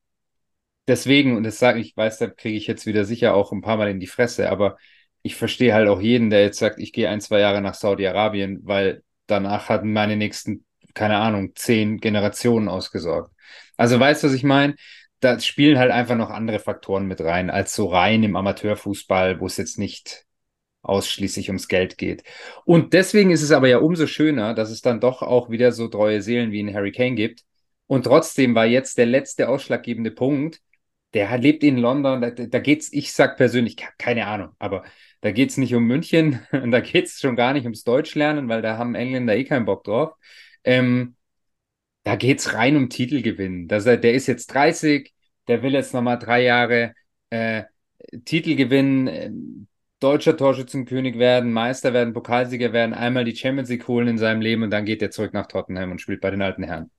deswegen, 0.88 1.38
und 1.38 1.44
das 1.44 1.60
sage 1.60 1.80
ich, 1.80 1.96
weiß, 1.96 2.18
da 2.20 2.28
kriege 2.28 2.58
ich 2.58 2.68
jetzt 2.68 2.86
wieder 2.86 3.06
sicher 3.06 3.36
auch 3.36 3.52
ein 3.52 3.62
paar 3.62 3.78
Mal 3.78 3.90
in 3.90 4.00
die 4.00 4.08
Fresse, 4.08 4.50
aber 4.50 4.78
ich 5.24 5.36
verstehe 5.36 5.74
halt 5.74 5.88
auch 5.88 6.02
jeden, 6.02 6.30
der 6.30 6.44
jetzt 6.44 6.60
sagt, 6.60 6.80
ich 6.80 6.94
gehe 6.94 7.10
ein, 7.10 7.22
zwei 7.22 7.40
Jahre 7.40 7.62
nach 7.62 7.74
Saudi-Arabien, 7.74 8.60
weil 8.64 9.04
danach 9.26 9.70
hatten 9.70 9.94
meine 9.94 10.18
nächsten, 10.18 10.66
keine 10.94 11.18
Ahnung, 11.18 11.56
zehn 11.56 11.98
Generationen 12.00 12.68
ausgesorgt. 12.68 13.32
Also 13.78 14.00
weißt 14.00 14.24
du, 14.24 14.28
was 14.28 14.34
ich 14.34 14.44
meine? 14.44 14.76
Da 15.22 15.40
spielen 15.40 15.80
halt 15.80 15.92
einfach 15.92 16.18
noch 16.18 16.30
andere 16.30 16.60
Faktoren 16.60 17.08
mit 17.08 17.22
rein, 17.22 17.50
als 17.50 17.74
so 17.74 17.88
rein 17.88 18.24
im 18.24 18.36
Amateurfußball, 18.36 19.40
wo 19.40 19.46
es 19.46 19.56
jetzt 19.56 19.80
nicht 19.80 20.26
ausschließlich 20.82 21.48
ums 21.48 21.70
Geld 21.70 21.98
geht. 21.98 22.24
Und 22.66 22.92
deswegen 22.92 23.32
ist 23.32 23.42
es 23.42 23.52
aber 23.52 23.70
ja 23.70 23.78
umso 23.78 24.06
schöner, 24.06 24.54
dass 24.54 24.70
es 24.70 24.82
dann 24.82 25.00
doch 25.00 25.22
auch 25.22 25.50
wieder 25.50 25.72
so 25.72 25.88
treue 25.88 26.22
Seelen 26.22 26.52
wie 26.52 26.60
in 26.60 26.74
Harry 26.74 26.92
Kane 26.92 27.16
gibt. 27.16 27.46
Und 27.88 28.04
trotzdem 28.04 28.56
war 28.56 28.66
jetzt 28.66 28.98
der 28.98 29.06
letzte 29.06 29.48
ausschlaggebende 29.48 30.12
Punkt, 30.12 30.60
der 31.14 31.38
lebt 31.38 31.64
in 31.64 31.78
London, 31.78 32.22
da, 32.22 32.32
da 32.32 32.60
geht's, 32.60 32.92
ich 32.92 33.14
sag 33.14 33.38
persönlich, 33.38 33.78
keine 33.98 34.28
Ahnung, 34.28 34.50
aber 34.60 34.84
da 35.24 35.32
geht's 35.32 35.56
nicht 35.56 35.74
um 35.74 35.86
München 35.86 36.42
und 36.52 36.72
da 36.72 36.82
geht's 36.82 37.22
schon 37.22 37.38
gar 37.38 37.54
nicht 37.54 37.64
ums 37.64 37.86
Deutschlernen, 37.86 38.50
weil 38.50 38.62
da 38.62 38.78
haben 38.78 38.94
Engländer 38.94 39.36
eh 39.38 39.46
keinen 39.46 39.64
Bock 39.66 39.86
drauf. 39.86 40.14
Ähm, 40.66 41.16
da 42.04 42.18
geht's 42.18 42.54
rein 42.54 42.76
um 42.76 42.90
Titelgewinn. 42.90 43.70
Das, 43.70 43.86
der 43.86 44.14
ist 44.14 44.28
jetzt 44.28 44.48
30, 44.48 45.14
der 45.48 45.64
will 45.64 45.72
jetzt 45.72 45.94
nochmal 45.94 46.20
drei 46.20 46.44
Jahre 46.44 46.94
äh, 47.30 47.64
Titel 48.26 48.56
gewinnen, 48.56 49.08
äh, 49.08 49.32
deutscher 50.02 50.36
Torschützenkönig 50.36 51.18
werden, 51.18 51.54
Meister 51.54 51.94
werden, 51.94 52.14
Pokalsieger 52.14 52.74
werden, 52.74 52.94
einmal 52.94 53.24
die 53.24 53.36
Champions 53.36 53.70
League 53.70 53.88
holen 53.88 54.10
in 54.10 54.18
seinem 54.18 54.42
Leben 54.42 54.64
und 54.64 54.72
dann 54.72 54.84
geht 54.84 55.02
er 55.02 55.12
zurück 55.12 55.34
nach 55.34 55.48
Tottenham 55.48 55.92
und 55.92 56.02
spielt 56.02 56.20
bei 56.20 56.32
den 56.32 56.42
alten 56.42 56.64
Herren. 56.64 56.92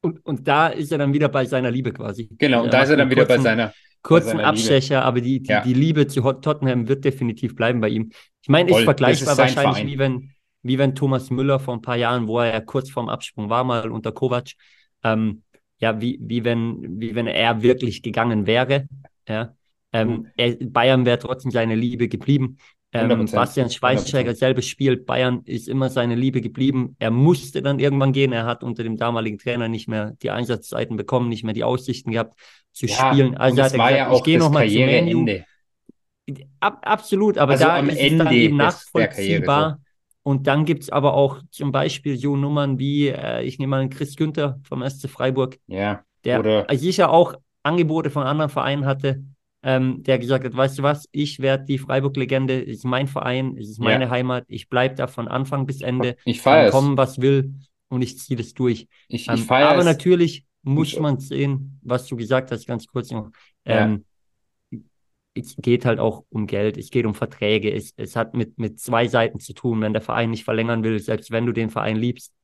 Und, 0.00 0.24
und 0.24 0.46
da 0.46 0.68
ist 0.68 0.92
er 0.92 0.98
dann 0.98 1.12
wieder 1.12 1.28
bei 1.28 1.44
seiner 1.44 1.72
Liebe 1.72 1.92
quasi. 1.92 2.28
Genau, 2.38 2.62
und 2.62 2.72
da 2.72 2.82
ist 2.84 2.90
er 2.90 2.98
dann 2.98 3.10
wieder 3.10 3.24
bei 3.24 3.38
seiner, 3.38 3.72
kurzen 4.04 4.36
Liebe. 4.36 4.44
Abstecher, 4.44 5.04
aber 5.04 5.20
die, 5.20 5.42
die, 5.42 5.50
Ja. 5.50 5.62
die 5.62 5.74
Liebe 5.74 6.06
zu 6.06 6.20
Tottenham 6.20 6.86
wird 6.86 7.04
definitiv 7.04 7.56
bleiben 7.56 7.80
bei 7.80 7.88
ihm. 7.88 8.10
Ich 8.42 8.48
meine, 8.48 8.70
ist 8.70 8.84
vergleichbar 8.84 9.36
wahrscheinlich 9.36 9.74
Verein. 9.74 9.86
wie 9.88 9.98
wenn, 9.98 10.30
wie 10.62 10.78
wenn 10.78 10.94
Thomas 10.94 11.30
Müller 11.30 11.58
vor 11.58 11.74
ein 11.74 11.82
paar 11.82 11.96
Jahren, 11.96 12.28
wo 12.28 12.38
er 12.38 12.52
ja 12.52 12.60
kurz 12.60 12.90
vorm 12.90 13.08
Absprung 13.08 13.50
war, 13.50 13.64
mal 13.64 13.90
unter 13.90 14.12
Kovac, 14.12 14.52
ähm, 15.02 15.42
ja, 15.78 16.00
wie, 16.00 16.18
wie, 16.22 16.44
wenn, 16.44 17.00
wie 17.00 17.14
wenn 17.14 17.26
er 17.26 17.62
wirklich 17.62 18.02
gegangen 18.02 18.46
wäre. 18.46 18.86
Ja. 19.28 19.54
Ähm, 19.92 20.28
er, 20.36 20.56
Bayern 20.56 21.04
wäre 21.06 21.18
trotzdem 21.18 21.50
seine 21.50 21.74
Liebe 21.74 22.08
geblieben. 22.08 22.58
Ähm, 22.96 23.26
Bastian 23.26 23.70
Schweinsteiger 23.70 24.36
selbes 24.36 24.68
Spiel. 24.68 24.96
Bayern 24.96 25.42
ist 25.46 25.68
immer 25.68 25.90
seine 25.90 26.14
Liebe 26.14 26.40
geblieben. 26.40 26.94
Er 27.00 27.10
musste 27.10 27.60
dann 27.60 27.80
irgendwann 27.80 28.12
gehen. 28.12 28.32
Er 28.32 28.46
hat 28.46 28.62
unter 28.62 28.84
dem 28.84 28.96
damaligen 28.96 29.36
Trainer 29.36 29.66
nicht 29.66 29.88
mehr 29.88 30.12
die 30.22 30.30
Einsatzzeiten 30.30 30.96
bekommen, 30.96 31.28
nicht 31.28 31.42
mehr 31.42 31.54
die 31.54 31.64
Aussichten 31.64 32.12
gehabt 32.12 32.38
zu 32.72 32.86
ja, 32.86 32.94
spielen. 32.94 33.36
Also 33.36 33.56
das 33.56 33.76
war 33.76 33.90
gesagt, 33.90 33.98
ja 33.98 34.08
auch 34.10 34.18
ich 34.18 34.24
gehe 34.24 34.38
noch 34.38 34.50
mal 34.50 34.68
zu 34.68 34.78
Manu. 34.78 35.26
Ab, 36.60 36.78
absolut, 36.82 37.36
aber 37.36 37.52
also 37.52 37.64
da 37.64 37.78
ist 37.78 37.98
Ende 37.98 38.04
es 38.04 38.18
dann 38.18 38.32
eben 38.32 38.56
nachvollziehbar. 38.56 39.80
Und 40.22 40.46
dann 40.46 40.64
gibt 40.64 40.84
es 40.84 40.90
aber 40.90 41.14
auch 41.14 41.42
zum 41.50 41.72
Beispiel 41.72 42.16
so 42.16 42.36
Nummern 42.36 42.78
wie, 42.78 43.08
äh, 43.08 43.42
ich 43.42 43.58
nehme 43.58 43.72
mal 43.72 43.80
einen 43.80 43.90
Chris 43.90 44.16
Günther 44.16 44.58
vom 44.62 44.88
SC 44.88 45.10
Freiburg, 45.10 45.58
ja, 45.66 46.02
der 46.24 46.64
sicher 46.72 47.10
auch 47.10 47.34
Angebote 47.64 48.08
von 48.08 48.22
anderen 48.22 48.50
Vereinen 48.50 48.86
hatte, 48.86 49.22
ähm, 49.64 50.02
der 50.02 50.18
gesagt 50.18 50.44
hat, 50.44 50.54
weißt 50.54 50.78
du 50.78 50.82
was, 50.82 51.08
ich 51.10 51.40
werde 51.40 51.64
die 51.64 51.78
Freiburg-Legende, 51.78 52.62
es 52.62 52.78
ist 52.78 52.84
mein 52.84 53.08
Verein, 53.08 53.56
es 53.58 53.70
ist 53.70 53.80
meine 53.80 54.04
ja. 54.04 54.10
Heimat, 54.10 54.44
ich 54.46 54.68
bleibe 54.68 54.94
da 54.94 55.06
von 55.06 55.26
Anfang 55.26 55.64
bis 55.64 55.80
Ende, 55.80 56.16
ich 56.26 56.42
kann 56.42 56.70
kommen, 56.70 56.98
was 56.98 57.20
will 57.20 57.54
und 57.88 58.02
ich 58.02 58.18
ziehe 58.18 58.36
das 58.36 58.52
durch. 58.52 58.88
Ich, 59.08 59.26
ähm, 59.28 59.36
ich 59.36 59.50
aber 59.50 59.78
es. 59.78 59.84
natürlich 59.86 60.44
muss 60.62 60.98
man 60.98 61.18
sehen, 61.18 61.80
was 61.82 62.06
du 62.06 62.16
gesagt 62.16 62.50
hast, 62.50 62.66
ganz 62.66 62.86
kurz 62.86 63.10
noch. 63.10 63.30
Ähm, 63.64 64.04
es 65.32 65.56
geht 65.56 65.86
halt 65.86 65.98
auch 65.98 66.24
um 66.28 66.46
Geld, 66.46 66.76
es 66.76 66.90
geht 66.90 67.06
um 67.06 67.14
Verträge, 67.14 67.72
es, 67.72 67.94
es 67.96 68.16
hat 68.16 68.34
mit, 68.34 68.58
mit 68.58 68.78
zwei 68.78 69.08
Seiten 69.08 69.40
zu 69.40 69.54
tun, 69.54 69.80
wenn 69.80 69.94
der 69.94 70.02
Verein 70.02 70.30
nicht 70.30 70.44
verlängern 70.44 70.84
will, 70.84 70.98
selbst 71.00 71.30
wenn 71.30 71.46
du 71.46 71.52
den 71.52 71.70
Verein 71.70 71.96
liebst. 71.96 72.34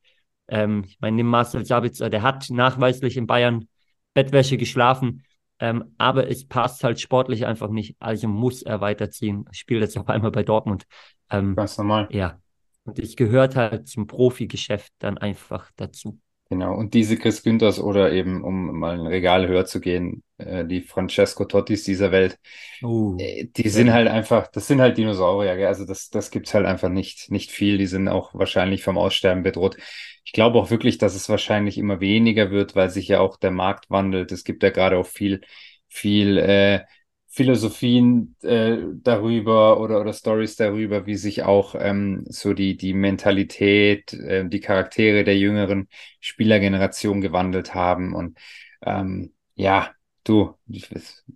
Ähm, 0.49 0.85
ich 0.87 0.99
meine, 1.01 1.17
nimm 1.17 1.27
Marcel 1.27 1.67
Sabitzer, 1.67 2.09
der 2.09 2.23
hat 2.23 2.49
nachweislich 2.49 3.19
in 3.19 3.27
Bayern 3.27 3.69
Bettwäsche 4.15 4.57
geschlafen, 4.57 5.23
ähm, 5.61 5.95
aber 5.99 6.29
es 6.29 6.47
passt 6.47 6.83
halt 6.83 7.01
sportlich 7.01 7.47
einfach 7.47 7.69
nicht, 7.69 7.97
also 8.01 8.29
muss 8.29 8.63
er 8.63 8.81
weiterziehen. 8.81 9.45
Spielt 9.53 9.83
jetzt 9.83 9.99
auf 9.99 10.09
einmal 10.09 10.31
bei 10.31 10.43
Dortmund. 10.43 10.85
Ähm, 11.31 11.55
Ganz 11.55 11.77
normal. 11.79 12.09
Ja. 12.11 12.41
Und 12.85 12.99
es 12.99 13.15
gehört 13.15 13.57
halt 13.57 13.87
zum 13.87 14.07
Profigeschäft 14.07 14.93
dann 14.99 15.19
einfach 15.19 15.71
dazu. 15.77 16.19
Genau, 16.49 16.75
und 16.75 16.95
diese 16.95 17.17
Chris 17.17 17.45
Günthers 17.45 17.79
oder 17.79 18.11
eben, 18.11 18.43
um 18.43 18.77
mal 18.81 18.99
ein 18.99 19.07
Regal 19.07 19.47
höher 19.47 19.67
zu 19.67 19.81
gehen, 19.81 20.25
äh, 20.39 20.65
die 20.65 20.81
Francesco 20.81 21.45
Tottis 21.45 21.85
dieser 21.85 22.11
Welt, 22.11 22.41
uh, 22.83 23.17
äh, 23.21 23.45
die 23.45 23.69
sind 23.69 23.87
ja. 23.87 23.93
halt 23.93 24.09
einfach, 24.09 24.49
das 24.49 24.67
sind 24.67 24.81
halt 24.81 24.99
Dinosaurier, 24.99 25.55
gell? 25.57 25.69
also 25.69 25.85
das, 25.85 26.11
das 26.11 26.33
gibt's 26.33 26.53
halt 26.53 26.67
einfach 26.67 26.89
nicht, 26.89 27.31
nicht 27.31 27.53
viel, 27.53 27.79
die 27.79 27.87
sind 27.87 28.09
auch 28.09 28.35
wahrscheinlich 28.35 28.83
vom 28.83 28.99
Aussterben 28.99 29.45
bedroht. 29.45 29.77
Ich 30.25 30.33
glaube 30.33 30.59
auch 30.59 30.71
wirklich, 30.71 30.99
dass 30.99 31.15
es 31.15 31.29
wahrscheinlich 31.29 31.79
immer 31.79 32.01
weniger 32.01 32.51
wird, 32.51 32.77
weil 32.77 32.91
sich 32.91 33.09
ja 33.09 33.21
auch 33.21 33.37
der 33.37 33.51
Markt 33.51 33.91
wandelt. 33.91 34.33
Es 34.33 34.45
gibt 34.45 34.63
ja 34.63 34.71
gerade 34.71 34.99
auch 34.99 35.07
viel, 35.07 35.41
viel 35.89 36.39
äh, 36.39 36.81
Philosophien 37.29 38.37
äh, 38.43 38.79
darüber 38.95 39.81
oder, 39.81 40.01
oder 40.01 40.13
Stories 40.13 40.57
darüber, 40.57 41.07
wie 41.07 41.17
sich 41.17 41.43
auch 41.45 41.75
ähm, 41.79 42.25
so 42.29 42.55
die, 42.55 42.77
die 42.77 42.93
Mentalität, 42.93 44.13
äh, 44.15 44.49
die 44.49 44.61
Charaktere 44.61 45.23
der 45.25 45.39
jüngeren 45.39 45.89
Spielergeneration 46.21 47.21
gewandelt 47.21 47.75
haben. 47.75 48.15
Und 48.15 48.39
ähm, 48.83 49.33
ja, 49.55 49.93
du, 50.25 50.55
ich 50.69 50.91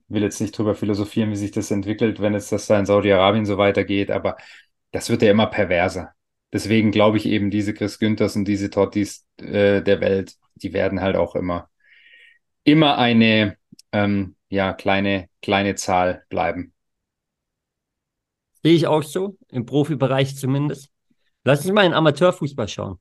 will 0.09 0.23
jetzt 0.23 0.41
nicht 0.41 0.57
drüber 0.59 0.75
philosophieren, 0.75 1.31
wie 1.31 1.37
sich 1.37 1.53
das 1.53 1.71
entwickelt, 1.71 2.21
wenn 2.21 2.35
es 2.35 2.49
das 2.49 2.67
da 2.67 2.79
in 2.79 2.87
Saudi-Arabien 2.87 3.47
so 3.47 3.57
weitergeht, 3.59 4.11
aber 4.11 4.37
das 4.93 5.11
wird 5.11 5.23
ja 5.23 5.31
immer 5.31 5.47
perverser. 5.47 6.14
Deswegen 6.54 6.92
glaube 6.92 7.16
ich 7.16 7.26
eben, 7.26 7.50
diese 7.50 7.75
Chris 7.75 7.99
Günthers 7.99 8.37
und 8.37 8.44
diese 8.44 8.70
Tottis 8.70 9.26
äh, 9.38 9.82
der 9.82 10.00
Welt, 10.00 10.37
die 10.54 10.73
werden 10.73 11.00
halt 11.00 11.16
auch 11.16 11.34
immer, 11.34 11.68
immer 12.62 12.96
eine 12.96 13.56
ähm, 13.90 14.37
ja, 14.50 14.73
kleine, 14.73 15.28
kleine 15.42 15.75
Zahl 15.75 16.23
bleiben. 16.28 16.73
Sehe 18.62 18.73
ich 18.73 18.87
auch 18.87 19.02
so, 19.02 19.37
im 19.50 19.66
Profibereich 19.66 20.37
zumindest. 20.37 20.90
Lass 21.42 21.64
uns 21.64 21.75
mal 21.75 21.87
in 21.87 21.92
Amateurfußball 21.92 22.68
schauen. 22.68 23.00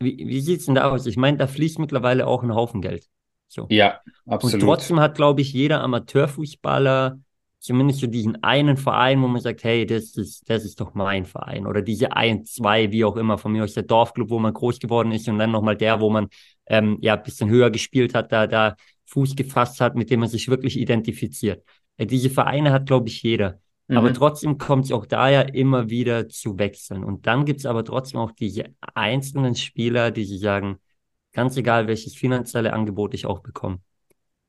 Wie, 0.00 0.18
wie 0.18 0.40
sieht 0.42 0.60
es 0.60 0.66
denn 0.66 0.74
da 0.74 0.90
aus? 0.90 1.06
Ich 1.06 1.16
meine, 1.16 1.38
da 1.38 1.46
fließt 1.46 1.78
mittlerweile 1.78 2.26
auch 2.26 2.42
ein 2.42 2.54
Haufen 2.54 2.82
Geld. 2.82 3.08
So. 3.48 3.66
Ja, 3.70 4.02
absolut. 4.26 4.54
Und 4.56 4.60
trotzdem 4.60 5.00
hat, 5.00 5.14
glaube 5.14 5.40
ich, 5.40 5.54
jeder 5.54 5.80
Amateurfußballer 5.80 7.18
zumindest 7.62 8.00
so 8.00 8.08
diesen 8.08 8.42
einen 8.42 8.76
Verein, 8.76 9.22
wo 9.22 9.28
man 9.28 9.40
sagt, 9.40 9.62
hey, 9.62 9.86
das 9.86 10.16
ist, 10.16 10.50
das 10.50 10.64
ist 10.64 10.80
doch 10.80 10.94
mein 10.94 11.24
Verein. 11.24 11.66
Oder 11.66 11.80
diese 11.80 12.12
ein, 12.12 12.44
zwei, 12.44 12.90
wie 12.90 13.04
auch 13.04 13.16
immer, 13.16 13.38
von 13.38 13.52
mir 13.52 13.62
aus 13.62 13.74
der 13.74 13.84
Dorfclub, 13.84 14.30
wo 14.30 14.38
man 14.40 14.52
groß 14.52 14.80
geworden 14.80 15.12
ist 15.12 15.28
und 15.28 15.38
dann 15.38 15.52
nochmal 15.52 15.76
der, 15.76 16.00
wo 16.00 16.10
man 16.10 16.28
ähm, 16.66 16.98
ja 17.00 17.14
ein 17.14 17.22
bisschen 17.22 17.48
höher 17.48 17.70
gespielt 17.70 18.14
hat, 18.14 18.32
da, 18.32 18.48
da 18.48 18.76
Fuß 19.06 19.36
gefasst 19.36 19.80
hat, 19.80 19.94
mit 19.94 20.10
dem 20.10 20.20
man 20.20 20.28
sich 20.28 20.48
wirklich 20.48 20.78
identifiziert. 20.78 21.64
Äh, 21.96 22.06
diese 22.06 22.30
Vereine 22.30 22.72
hat, 22.72 22.86
glaube 22.86 23.08
ich, 23.08 23.22
jeder. 23.22 23.60
Mhm. 23.86 23.96
Aber 23.96 24.12
trotzdem 24.12 24.58
kommt 24.58 24.86
es 24.86 24.92
auch 24.92 25.06
da 25.06 25.28
ja 25.28 25.42
immer 25.42 25.88
wieder 25.88 26.28
zu 26.28 26.58
wechseln. 26.58 27.04
Und 27.04 27.28
dann 27.28 27.44
gibt 27.44 27.60
es 27.60 27.66
aber 27.66 27.84
trotzdem 27.84 28.18
auch 28.18 28.32
diese 28.32 28.74
einzelnen 28.94 29.54
Spieler, 29.54 30.10
die 30.10 30.24
sie 30.24 30.38
sagen, 30.38 30.78
ganz 31.32 31.56
egal, 31.56 31.86
welches 31.86 32.16
finanzielle 32.16 32.72
Angebot 32.72 33.14
ich 33.14 33.24
auch 33.26 33.38
bekomme, 33.38 33.78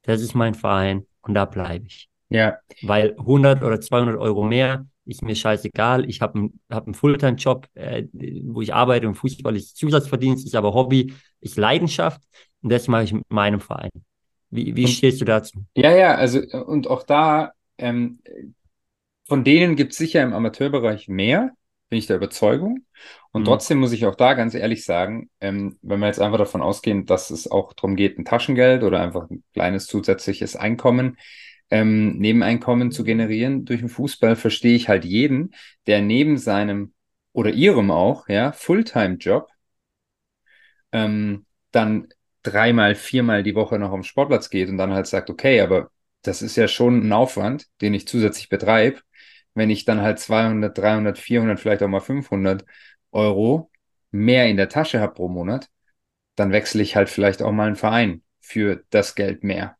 das 0.01 0.21
ist 0.21 0.33
mein 0.33 0.55
Verein 0.55 1.05
und 1.21 1.35
da 1.35 1.45
bleibe 1.45 1.85
ich. 1.85 2.09
Ja. 2.33 2.57
Weil 2.81 3.11
100 3.19 3.63
oder 3.63 3.79
200 3.79 4.17
Euro 4.17 4.43
mehr 4.43 4.87
ist 5.05 5.21
mir 5.21 5.35
scheißegal. 5.35 6.09
Ich 6.09 6.21
habe 6.21 6.39
einen, 6.39 6.59
hab 6.69 6.85
einen 6.85 6.95
Fulltime-Job, 6.95 7.67
äh, 7.75 8.05
wo 8.45 8.61
ich 8.61 8.73
arbeite 8.73 9.07
und 9.07 9.15
Fußball 9.15 9.55
ist 9.55 9.77
Zusatzverdienst, 9.77 10.45
ist 10.45 10.55
aber 10.55 10.73
Hobby, 10.73 11.13
ist 11.41 11.57
Leidenschaft 11.57 12.21
und 12.61 12.71
das 12.71 12.87
mache 12.87 13.03
ich 13.03 13.13
mit 13.13 13.29
meinem 13.29 13.59
Verein. 13.59 13.91
Wie, 14.49 14.75
wie 14.75 14.87
stehst 14.87 15.21
du 15.21 15.25
dazu? 15.25 15.63
Ja, 15.75 15.95
ja, 15.95 16.15
also 16.15 16.41
und 16.65 16.87
auch 16.87 17.03
da, 17.03 17.53
ähm, 17.77 18.19
von 19.27 19.43
denen 19.43 19.75
gibt 19.75 19.91
es 19.91 19.97
sicher 19.97 20.23
im 20.23 20.33
Amateurbereich 20.33 21.07
mehr, 21.07 21.51
bin 21.89 21.99
ich 21.99 22.07
der 22.07 22.17
Überzeugung. 22.17 22.85
Und 23.31 23.41
mhm. 23.41 23.45
trotzdem 23.45 23.79
muss 23.79 23.91
ich 23.91 24.05
auch 24.07 24.15
da 24.15 24.33
ganz 24.33 24.55
ehrlich 24.55 24.85
sagen, 24.85 25.29
ähm, 25.39 25.77
wenn 25.81 25.99
wir 25.99 26.07
jetzt 26.07 26.19
einfach 26.19 26.37
davon 26.39 26.61
ausgehen, 26.61 27.05
dass 27.05 27.29
es 27.29 27.49
auch 27.49 27.73
darum 27.73 27.95
geht, 27.95 28.17
ein 28.17 28.25
Taschengeld 28.25 28.83
oder 28.83 29.01
einfach 29.01 29.29
ein 29.29 29.43
kleines 29.53 29.85
zusätzliches 29.85 30.55
Einkommen, 30.55 31.17
ähm, 31.73 32.19
Nebeneinkommen 32.19 32.91
zu 32.91 33.03
generieren 33.03 33.65
durch 33.65 33.81
den 33.81 33.89
Fußball, 33.89 34.35
verstehe 34.37 34.75
ich 34.75 34.89
halt 34.89 35.05
jeden, 35.05 35.55
der 35.87 36.01
neben 36.01 36.37
seinem 36.37 36.93
oder 37.33 37.51
ihrem 37.51 37.91
auch, 37.91 38.29
ja, 38.29 38.51
Fulltime-Job 38.51 39.49
ähm, 40.91 41.45
dann 41.71 42.07
dreimal, 42.43 42.95
viermal 42.95 43.43
die 43.43 43.55
Woche 43.55 43.79
noch 43.79 43.91
am 43.91 44.03
Sportplatz 44.03 44.49
geht 44.49 44.69
und 44.69 44.77
dann 44.77 44.93
halt 44.93 45.07
sagt, 45.07 45.29
okay, 45.29 45.61
aber 45.61 45.91
das 46.21 46.41
ist 46.41 46.55
ja 46.55 46.67
schon 46.67 47.05
ein 47.07 47.11
Aufwand, 47.13 47.67
den 47.81 47.93
ich 47.93 48.07
zusätzlich 48.07 48.49
betreibe. 48.49 49.01
Wenn 49.53 49.69
ich 49.69 49.85
dann 49.85 50.01
halt 50.01 50.19
200, 50.19 50.77
300, 50.77 51.17
400, 51.17 51.59
vielleicht 51.59 51.83
auch 51.83 51.87
mal 51.87 51.99
500 51.99 52.65
Euro 53.11 53.71
mehr 54.11 54.47
in 54.47 54.57
der 54.57 54.69
Tasche 54.69 54.99
habe 54.99 55.13
pro 55.13 55.27
Monat, 55.29 55.69
dann 56.35 56.51
wechsle 56.51 56.81
ich 56.83 56.95
halt 56.95 57.09
vielleicht 57.09 57.41
auch 57.41 57.51
mal 57.51 57.67
einen 57.67 57.75
Verein 57.75 58.23
für 58.41 58.83
das 58.89 59.15
Geld 59.15 59.43
mehr. 59.43 59.77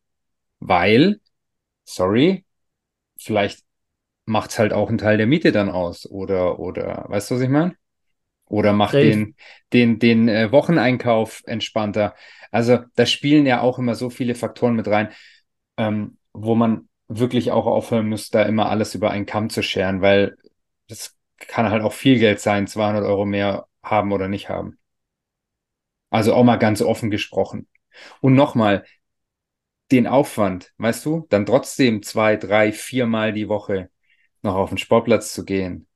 Weil, 0.60 1.22
sorry, 1.86 2.46
vielleicht 3.18 3.63
macht's 4.25 4.60
halt 4.60 4.74
auch 4.74 4.90
einen 4.90 4.98
Teil 4.98 5.18
der 5.18 5.28
Miete 5.28 5.52
dann 5.52 5.70
aus 5.70 6.06
oder, 6.06 6.60
oder, 6.60 7.06
weißt 7.10 7.32
du, 7.32 7.36
was 7.36 7.42
ich 7.42 7.50
meine? 7.50 7.75
Oder 8.46 8.74
macht 8.74 8.94
den, 8.94 9.36
den, 9.74 10.00
den 10.00 10.28
äh, 10.28 10.52
Wocheneinkauf 10.52 11.42
entspannter. 11.46 12.16
Also 12.52 12.80
da 12.96 13.06
spielen 13.06 13.46
ja 13.46 13.62
auch 13.62 13.80
immer 13.80 13.96
so 13.96 14.10
viele 14.10 14.36
Faktoren 14.36 14.75
mit 14.75 14.88
rein, 14.88 15.10
ähm, 15.78 16.18
wo 16.34 16.56
man 16.56 16.88
wirklich 17.08 17.52
auch 17.52 17.66
aufhören 17.66 18.10
muss, 18.10 18.30
da 18.30 18.44
immer 18.44 18.70
alles 18.70 18.96
über 18.96 19.12
einen 19.12 19.25
Kamm 19.25 19.50
zu 19.50 19.63
scheren, 19.63 20.02
weil 20.02 20.38
das 20.88 21.16
kann 21.38 21.70
halt 21.70 21.84
auch 21.84 21.94
viel 21.94 22.20
Geld 22.20 22.40
sein, 22.40 22.68
200 22.68 23.04
Euro 23.04 23.25
mehr 23.25 23.68
haben 23.82 24.12
oder 24.12 24.28
nicht 24.28 24.50
haben. 24.50 24.78
Also 26.10 26.34
auch 26.34 26.44
mal 26.44 26.58
ganz 26.58 26.82
offen 26.82 27.10
gesprochen. 27.10 27.68
Und 28.22 28.36
nochmal, 28.36 28.86
den 29.94 30.08
Aufwand, 30.08 30.74
weißt 30.78 31.06
du, 31.06 31.28
dann 31.30 31.46
trotzdem 31.46 32.02
zwei, 32.04 32.36
drei, 32.36 32.72
viermal 32.72 33.32
die 33.32 33.48
Woche 33.48 33.90
noch 34.42 34.56
auf 34.56 34.70
den 34.70 34.78
Sportplatz 34.78 35.34
zu 35.34 35.46
gehen, 35.46 35.88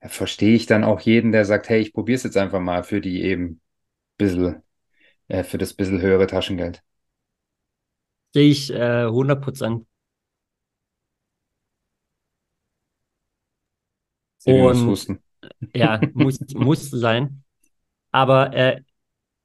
verstehe 0.00 0.54
ich 0.54 0.66
dann 0.66 0.84
auch 0.84 1.00
jeden, 1.00 1.32
der 1.32 1.44
sagt, 1.44 1.68
hey, 1.68 1.80
ich 1.80 1.92
probiere 1.92 2.16
es 2.16 2.22
jetzt 2.22 2.36
einfach 2.36 2.60
mal 2.60 2.84
für 2.84 3.00
die 3.00 3.22
eben 3.22 3.60
bisschen, 4.18 4.62
äh, 5.28 5.44
für 5.44 5.58
das 5.58 5.74
bisschen 5.74 6.00
höhere 6.00 6.26
Taschengeld. 6.26 6.82
Sehe 8.34 8.50
ich 8.50 8.70
äh, 8.70 9.06
100 9.06 9.42
Prozent. 9.42 9.86
Und 14.44 15.08
ja, 15.74 16.00
muss, 16.14 16.38
muss 16.54 16.90
sein. 16.90 17.42
Aber 18.10 18.54
äh, 18.54 18.82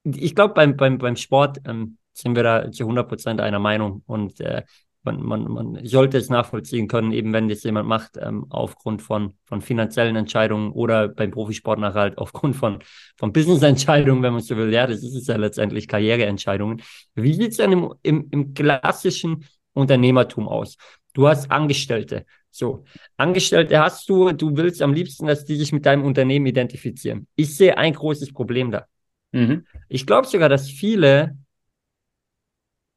ich 0.03 0.35
glaube, 0.35 0.53
beim, 0.53 0.75
beim, 0.75 0.97
beim 0.97 1.15
Sport 1.15 1.61
ähm, 1.65 1.97
sind 2.13 2.35
wir 2.35 2.43
da 2.43 2.71
zu 2.71 2.83
100 2.83 3.07
Prozent 3.07 3.41
einer 3.41 3.59
Meinung. 3.59 4.03
Und 4.05 4.39
äh, 4.39 4.63
man, 5.03 5.21
man, 5.21 5.43
man 5.43 5.85
sollte 5.85 6.17
es 6.17 6.29
nachvollziehen 6.29 6.87
können, 6.87 7.11
eben 7.11 7.33
wenn 7.33 7.49
das 7.49 7.63
jemand 7.63 7.87
macht, 7.87 8.17
ähm, 8.17 8.45
aufgrund 8.49 9.01
von, 9.01 9.33
von 9.45 9.61
finanziellen 9.61 10.15
Entscheidungen 10.15 10.71
oder 10.71 11.09
beim 11.09 11.31
Profisport 11.31 11.79
nachher 11.79 12.01
halt 12.01 12.17
aufgrund 12.17 12.55
von, 12.55 12.79
von 13.17 13.33
Business-Entscheidungen, 13.33 14.23
wenn 14.23 14.33
man 14.33 14.41
so 14.41 14.55
will. 14.57 14.73
Ja, 14.73 14.87
das 14.87 15.03
ist 15.03 15.15
es 15.15 15.27
ja 15.27 15.35
letztendlich 15.35 15.87
Karriereentscheidungen. 15.87 16.81
Wie 17.15 17.33
sieht 17.33 17.51
es 17.51 17.57
denn 17.57 17.71
im, 17.71 17.93
im, 18.01 18.27
im 18.31 18.53
klassischen 18.53 19.45
Unternehmertum 19.73 20.47
aus? 20.47 20.77
Du 21.13 21.27
hast 21.27 21.51
Angestellte. 21.51 22.25
So, 22.49 22.85
Angestellte 23.17 23.79
hast 23.79 24.07
du, 24.09 24.31
du 24.31 24.55
willst 24.55 24.81
am 24.81 24.93
liebsten, 24.93 25.27
dass 25.27 25.45
die 25.45 25.55
sich 25.55 25.71
mit 25.71 25.85
deinem 25.85 26.03
Unternehmen 26.03 26.45
identifizieren. 26.45 27.27
Ich 27.35 27.55
sehe 27.55 27.77
ein 27.77 27.93
großes 27.93 28.31
Problem 28.31 28.71
da. 28.71 28.85
Mhm. 29.31 29.65
Ich 29.89 30.05
glaube 30.05 30.27
sogar, 30.27 30.49
dass 30.49 30.69
viele 30.69 31.35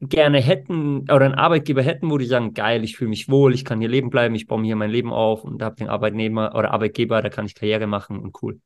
gerne 0.00 0.40
hätten 0.40 1.00
oder 1.02 1.24
einen 1.24 1.34
Arbeitgeber 1.34 1.82
hätten, 1.82 2.10
wo 2.10 2.18
die 2.18 2.26
sagen, 2.26 2.52
geil, 2.54 2.84
ich 2.84 2.96
fühle 2.96 3.10
mich 3.10 3.28
wohl, 3.28 3.54
ich 3.54 3.64
kann 3.64 3.80
hier 3.80 3.88
leben 3.88 4.10
bleiben, 4.10 4.34
ich 4.34 4.46
baue 4.46 4.60
mir 4.60 4.66
hier 4.66 4.76
mein 4.76 4.90
Leben 4.90 5.12
auf 5.12 5.44
und 5.44 5.62
habe 5.62 5.76
den 5.76 5.88
Arbeitnehmer 5.88 6.54
oder 6.54 6.70
Arbeitgeber, 6.72 7.22
da 7.22 7.30
kann 7.30 7.46
ich 7.46 7.54
Karriere 7.54 7.86
machen 7.86 8.18
und 8.18 8.36
cool. 8.42 8.60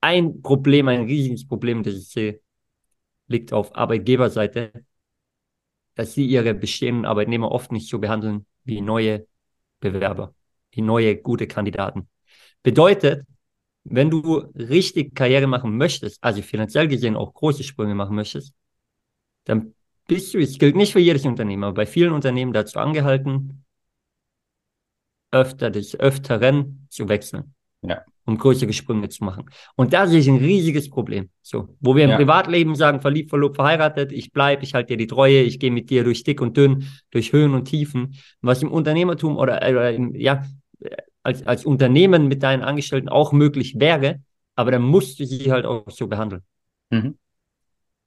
Ein 0.00 0.42
Problem, 0.42 0.88
ein 0.88 1.04
riesiges 1.04 1.46
Problem, 1.46 1.82
das 1.82 1.94
ich 1.94 2.08
sehe, 2.08 2.40
liegt 3.26 3.52
auf 3.52 3.74
Arbeitgeberseite, 3.74 4.84
dass 5.94 6.12
sie 6.14 6.26
ihre 6.26 6.54
bestehenden 6.54 7.06
Arbeitnehmer 7.06 7.50
oft 7.50 7.72
nicht 7.72 7.88
so 7.88 7.98
behandeln 7.98 8.46
wie 8.64 8.80
neue 8.80 9.26
Bewerber, 9.80 10.34
wie 10.72 10.82
neue 10.82 11.16
gute 11.16 11.46
Kandidaten. 11.46 12.08
Bedeutet, 12.62 13.26
wenn 13.84 14.10
du 14.10 14.38
richtig 14.54 15.14
Karriere 15.14 15.46
machen 15.46 15.76
möchtest, 15.76 16.22
also 16.22 16.42
finanziell 16.42 16.88
gesehen 16.88 17.16
auch 17.16 17.32
große 17.32 17.62
Sprünge 17.62 17.94
machen 17.94 18.16
möchtest, 18.16 18.54
dann 19.44 19.74
bist 20.06 20.34
du, 20.34 20.38
es 20.38 20.58
gilt 20.58 20.76
nicht 20.76 20.92
für 20.92 21.00
jedes 21.00 21.24
Unternehmen, 21.24 21.64
aber 21.64 21.74
bei 21.74 21.86
vielen 21.86 22.12
Unternehmen 22.12 22.52
dazu 22.52 22.78
angehalten, 22.78 23.64
öfter 25.30 25.70
des 25.70 25.98
Öfteren 25.98 26.86
zu 26.90 27.08
wechseln. 27.08 27.54
Ja. 27.82 28.02
Um 28.24 28.38
größere 28.38 28.72
Sprünge 28.72 29.10
zu 29.10 29.22
machen. 29.24 29.50
Und 29.76 29.92
da 29.92 30.06
sehe 30.06 30.20
ich 30.20 30.28
ein 30.28 30.38
riesiges 30.38 30.88
Problem. 30.88 31.28
So, 31.42 31.76
wo 31.80 31.94
wir 31.94 32.04
im 32.04 32.10
ja. 32.10 32.16
Privatleben 32.16 32.74
sagen, 32.74 33.02
verliebt, 33.02 33.28
verlobt, 33.28 33.56
verheiratet, 33.56 34.12
ich 34.12 34.32
bleibe, 34.32 34.62
ich 34.62 34.72
halte 34.72 34.94
dir 34.94 34.96
die 34.96 35.06
Treue, 35.06 35.42
ich 35.42 35.58
gehe 35.58 35.70
mit 35.70 35.90
dir 35.90 36.04
durch 36.04 36.24
dick 36.24 36.40
und 36.40 36.56
dünn, 36.56 36.88
durch 37.10 37.32
Höhen 37.32 37.52
und 37.52 37.66
Tiefen. 37.66 38.14
Was 38.40 38.62
im 38.62 38.72
Unternehmertum 38.72 39.36
oder, 39.36 39.56
oder 39.56 39.92
im, 39.92 40.14
ja, 40.14 40.42
als, 41.22 41.46
als 41.46 41.66
Unternehmen 41.66 42.28
mit 42.28 42.42
deinen 42.42 42.62
Angestellten 42.62 43.10
auch 43.10 43.32
möglich 43.32 43.78
wäre, 43.78 44.22
aber 44.56 44.70
dann 44.70 44.82
musst 44.82 45.20
du 45.20 45.26
sie 45.26 45.50
halt 45.50 45.66
auch 45.66 45.90
so 45.90 46.06
behandeln. 46.06 46.42
Mhm. 46.90 47.18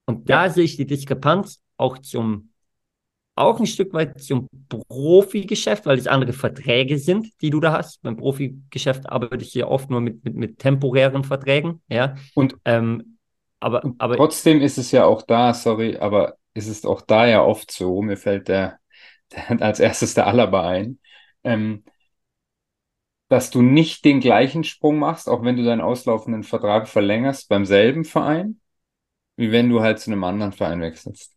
Und 0.05 0.29
da 0.29 0.45
ja. 0.45 0.49
sehe 0.49 0.63
ich 0.63 0.77
die 0.77 0.87
Diskrepanz 0.87 1.61
auch 1.77 1.97
zum, 1.99 2.49
auch 3.35 3.59
ein 3.59 3.67
Stück 3.67 3.93
weit 3.93 4.21
zum 4.21 4.47
Profigeschäft, 4.67 5.85
weil 5.85 5.97
es 5.97 6.07
andere 6.07 6.33
Verträge 6.33 6.97
sind, 6.97 7.29
die 7.41 7.49
du 7.49 7.59
da 7.59 7.73
hast. 7.73 8.01
Beim 8.01 8.17
Profigeschäft 8.17 9.07
arbeitest 9.09 9.55
du 9.55 9.59
ja 9.59 9.67
oft 9.67 9.89
nur 9.89 10.01
mit, 10.01 10.23
mit, 10.23 10.35
mit 10.35 10.59
temporären 10.59 11.23
Verträgen, 11.23 11.81
ja. 11.87 12.15
Und, 12.33 12.55
ähm, 12.65 13.17
aber, 13.59 13.83
aber 13.97 14.17
trotzdem 14.17 14.61
ist 14.61 14.77
es 14.77 14.91
ja 14.91 15.05
auch 15.05 15.21
da, 15.21 15.53
sorry, 15.53 15.97
aber 15.97 16.37
ist 16.53 16.67
es 16.67 16.85
auch 16.85 17.01
da 17.01 17.27
ja 17.27 17.43
oft 17.43 17.71
so, 17.71 18.01
mir 18.01 18.17
fällt 18.17 18.47
der, 18.47 18.79
der 19.31 19.61
als 19.61 19.79
erstes 19.79 20.13
der 20.13 20.27
Alaba 20.27 20.67
ein, 20.67 20.99
ähm, 21.43 21.83
dass 23.29 23.49
du 23.49 23.61
nicht 23.61 24.05
den 24.05 24.19
gleichen 24.19 24.63
Sprung 24.63 24.99
machst, 24.99 25.29
auch 25.29 25.43
wenn 25.43 25.57
du 25.57 25.63
deinen 25.63 25.81
auslaufenden 25.81 26.43
Vertrag 26.43 26.87
verlängerst 26.87 27.49
beim 27.49 27.65
selben 27.65 28.05
Verein, 28.05 28.59
wie 29.35 29.51
wenn 29.51 29.69
du 29.69 29.81
halt 29.81 29.99
zu 29.99 30.11
einem 30.11 30.23
anderen 30.23 30.53
Verein 30.53 30.81
wechselst. 30.81 31.36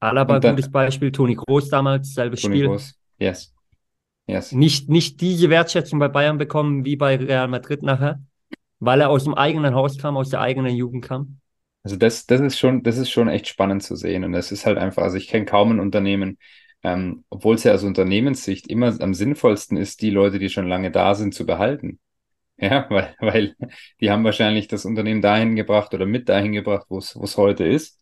Alaba, 0.00 0.40
dann, 0.40 0.56
gutes 0.56 0.70
Beispiel, 0.70 1.12
Toni 1.12 1.34
Groß 1.34 1.68
damals, 1.68 2.14
selbes 2.14 2.40
Toni 2.40 2.56
Spiel. 2.56 2.66
Groß, 2.68 2.94
yes. 3.18 3.54
Yes. 4.26 4.52
Nicht, 4.52 4.88
nicht 4.88 5.20
diese 5.20 5.50
Wertschätzung 5.50 5.98
bei 5.98 6.08
Bayern 6.08 6.38
bekommen 6.38 6.84
wie 6.84 6.96
bei 6.96 7.16
Real 7.16 7.48
Madrid 7.48 7.82
nachher, 7.82 8.20
weil 8.78 9.00
er 9.00 9.10
aus 9.10 9.24
dem 9.24 9.34
eigenen 9.34 9.74
Haus 9.74 9.98
kam, 9.98 10.16
aus 10.16 10.30
der 10.30 10.40
eigenen 10.40 10.74
Jugend 10.74 11.04
kam. 11.04 11.40
Also 11.82 11.96
das, 11.96 12.26
das 12.26 12.40
ist 12.40 12.58
schon, 12.58 12.82
das 12.82 12.96
ist 12.96 13.10
schon 13.10 13.28
echt 13.28 13.48
spannend 13.48 13.82
zu 13.82 13.96
sehen. 13.96 14.24
Und 14.24 14.32
das 14.32 14.52
ist 14.52 14.66
halt 14.66 14.78
einfach, 14.78 15.02
also 15.02 15.16
ich 15.16 15.28
kenne 15.28 15.46
kaum 15.46 15.72
ein 15.72 15.80
Unternehmen, 15.80 16.38
ähm, 16.82 17.24
obwohl 17.28 17.56
es 17.56 17.64
ja 17.64 17.74
aus 17.74 17.82
Unternehmenssicht 17.82 18.68
immer 18.68 18.94
am 19.00 19.14
sinnvollsten 19.14 19.76
ist, 19.76 20.00
die 20.00 20.10
Leute, 20.10 20.38
die 20.38 20.48
schon 20.48 20.68
lange 20.68 20.90
da 20.90 21.14
sind, 21.14 21.34
zu 21.34 21.44
behalten. 21.46 21.98
Ja, 22.62 22.84
weil, 22.90 23.14
weil 23.20 23.56
die 24.02 24.10
haben 24.10 24.22
wahrscheinlich 24.22 24.68
das 24.68 24.84
Unternehmen 24.84 25.22
dahin 25.22 25.56
gebracht 25.56 25.94
oder 25.94 26.04
mit 26.04 26.28
dahin 26.28 26.52
gebracht, 26.52 26.84
wo 26.90 26.98
es 26.98 27.36
heute 27.38 27.64
ist. 27.64 27.98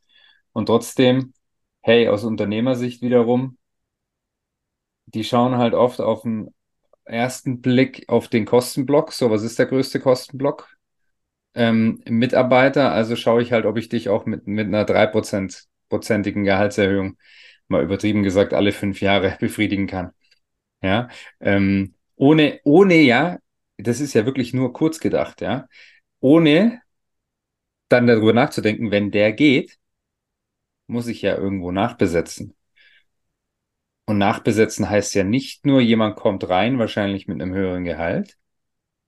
Und 0.52 0.66
trotzdem 0.66 1.32
hey, 1.82 2.08
aus 2.08 2.24
Unternehmersicht 2.24 3.02
wiederum, 3.02 3.58
die 5.06 5.24
schauen 5.24 5.56
halt 5.56 5.74
oft 5.74 6.00
auf 6.00 6.22
den 6.22 6.54
ersten 7.04 7.60
Blick 7.62 8.04
auf 8.08 8.28
den 8.28 8.44
Kostenblock. 8.46 9.12
So, 9.12 9.30
was 9.30 9.42
ist 9.42 9.58
der 9.58 9.66
größte 9.66 10.00
Kostenblock? 10.00 10.68
Ähm, 11.54 12.02
Mitarbeiter, 12.08 12.92
also 12.92 13.16
schaue 13.16 13.42
ich 13.42 13.52
halt, 13.52 13.66
ob 13.66 13.78
ich 13.78 13.88
dich 13.88 14.08
auch 14.08 14.26
mit, 14.26 14.46
mit 14.46 14.68
einer 14.68 14.84
3%igen 14.84 16.44
Gehaltserhöhung, 16.44 17.18
mal 17.68 17.82
übertrieben 17.84 18.22
gesagt, 18.22 18.54
alle 18.54 18.72
fünf 18.72 19.00
Jahre 19.00 19.36
befriedigen 19.40 19.86
kann. 19.86 20.12
Ja, 20.82 21.08
ähm, 21.40 21.94
ohne, 22.16 22.60
ohne, 22.64 22.96
ja, 23.02 23.38
das 23.78 24.00
ist 24.00 24.14
ja 24.14 24.26
wirklich 24.26 24.54
nur 24.54 24.72
kurz 24.72 25.00
gedacht, 25.00 25.40
ja, 25.42 25.68
ohne 26.20 26.82
dann 27.88 28.06
darüber 28.06 28.32
nachzudenken, 28.32 28.90
wenn 28.90 29.10
der 29.10 29.32
geht, 29.32 29.77
muss 30.88 31.06
ich 31.08 31.22
ja 31.22 31.36
irgendwo 31.36 31.72
nachbesetzen. 31.72 32.54
Und 34.06 34.18
nachbesetzen 34.18 34.88
heißt 34.88 35.14
ja 35.14 35.24
nicht 35.24 35.66
nur, 35.66 35.80
jemand 35.80 36.16
kommt 36.16 36.48
rein, 36.48 36.78
wahrscheinlich 36.78 37.28
mit 37.28 37.40
einem 37.40 37.52
höheren 37.54 37.84
Gehalt 37.84 38.36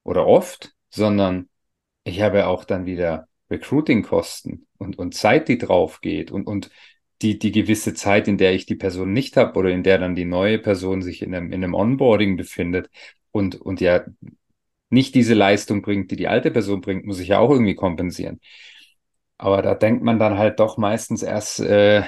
oder 0.04 0.26
oft, 0.26 0.72
sondern 0.90 1.48
ich 2.04 2.22
habe 2.22 2.46
auch 2.48 2.64
dann 2.64 2.86
wieder 2.86 3.28
Recruiting-Kosten 3.50 4.66
und, 4.78 4.98
und 4.98 5.14
Zeit, 5.14 5.48
die 5.48 5.58
drauf 5.58 6.00
geht 6.00 6.30
und, 6.32 6.46
und 6.46 6.70
die, 7.22 7.38
die 7.38 7.52
gewisse 7.52 7.94
Zeit, 7.94 8.28
in 8.28 8.38
der 8.38 8.54
ich 8.54 8.66
die 8.66 8.76
Person 8.76 9.12
nicht 9.12 9.36
habe 9.36 9.58
oder 9.58 9.70
in 9.70 9.82
der 9.84 9.98
dann 9.98 10.16
die 10.16 10.24
neue 10.26 10.58
Person 10.58 11.02
sich 11.02 11.22
in 11.22 11.34
einem, 11.34 11.48
in 11.52 11.64
einem 11.64 11.74
Onboarding 11.74 12.36
befindet 12.36 12.90
und, 13.32 13.60
und 13.60 13.80
ja 13.80 14.04
nicht 14.90 15.14
diese 15.14 15.34
Leistung 15.34 15.82
bringt, 15.82 16.10
die 16.10 16.16
die 16.16 16.28
alte 16.28 16.50
Person 16.50 16.80
bringt, 16.80 17.06
muss 17.06 17.20
ich 17.20 17.28
ja 17.28 17.38
auch 17.38 17.50
irgendwie 17.50 17.74
kompensieren. 17.74 18.40
Aber 19.40 19.62
da 19.62 19.74
denkt 19.74 20.02
man 20.02 20.18
dann 20.18 20.36
halt 20.36 20.60
doch 20.60 20.76
meistens 20.76 21.22
erst 21.22 21.60
äh, 21.60 22.02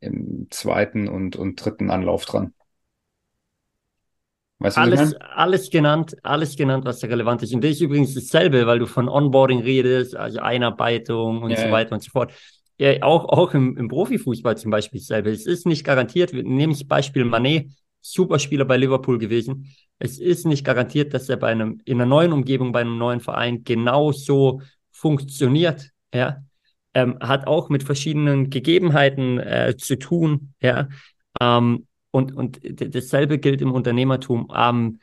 im 0.00 0.46
zweiten 0.48 1.06
und, 1.06 1.36
und 1.36 1.62
dritten 1.62 1.90
Anlauf 1.90 2.24
dran. 2.24 2.54
Weißt 4.58 4.78
du, 4.78 4.80
alles, 4.80 5.14
alles 5.16 5.68
genannt, 5.68 6.16
alles 6.22 6.56
genannt, 6.56 6.86
was 6.86 7.00
da 7.00 7.06
relevant 7.06 7.42
ist. 7.42 7.52
Und 7.52 7.62
das 7.62 7.72
ist 7.72 7.82
übrigens 7.82 8.14
dasselbe, 8.14 8.66
weil 8.66 8.78
du 8.78 8.86
von 8.86 9.06
Onboarding 9.06 9.60
redest, 9.60 10.16
also 10.16 10.40
Einarbeitung 10.40 11.42
und 11.42 11.50
ja, 11.50 11.58
so 11.58 11.70
weiter 11.70 11.90
ja. 11.90 11.96
und 11.96 12.02
so 12.02 12.10
fort. 12.10 12.32
Ja, 12.78 13.02
auch, 13.02 13.26
auch 13.26 13.52
im, 13.52 13.76
im 13.76 13.88
Profifußball 13.88 14.56
zum 14.56 14.70
Beispiel 14.70 15.00
dasselbe. 15.00 15.30
Es 15.30 15.46
ist 15.46 15.66
nicht 15.66 15.84
garantiert, 15.84 16.32
nehmen 16.32 16.72
das 16.72 16.84
Beispiel 16.84 17.26
Manet, 17.26 17.70
Superspieler 18.00 18.64
bei 18.64 18.78
Liverpool 18.78 19.18
gewesen. 19.18 19.74
Es 19.98 20.18
ist 20.18 20.46
nicht 20.46 20.64
garantiert, 20.64 21.12
dass 21.12 21.28
er 21.28 21.36
bei 21.36 21.48
einem, 21.48 21.82
in 21.84 22.00
einer 22.00 22.06
neuen 22.06 22.32
Umgebung, 22.32 22.72
bei 22.72 22.80
einem 22.80 22.96
neuen 22.96 23.20
Verein 23.20 23.62
genauso 23.62 24.62
funktioniert. 24.90 25.90
Ja, 26.14 26.42
ähm, 26.98 27.18
hat 27.20 27.46
auch 27.46 27.68
mit 27.68 27.82
verschiedenen 27.82 28.50
Gegebenheiten 28.50 29.38
äh, 29.38 29.74
zu 29.76 29.98
tun, 29.98 30.54
ja. 30.60 30.88
Ähm, 31.40 31.86
und, 32.10 32.34
und 32.34 32.60
dasselbe 32.62 33.38
gilt 33.38 33.60
im 33.60 33.72
Unternehmertum. 33.72 34.50
Ähm, 34.54 35.00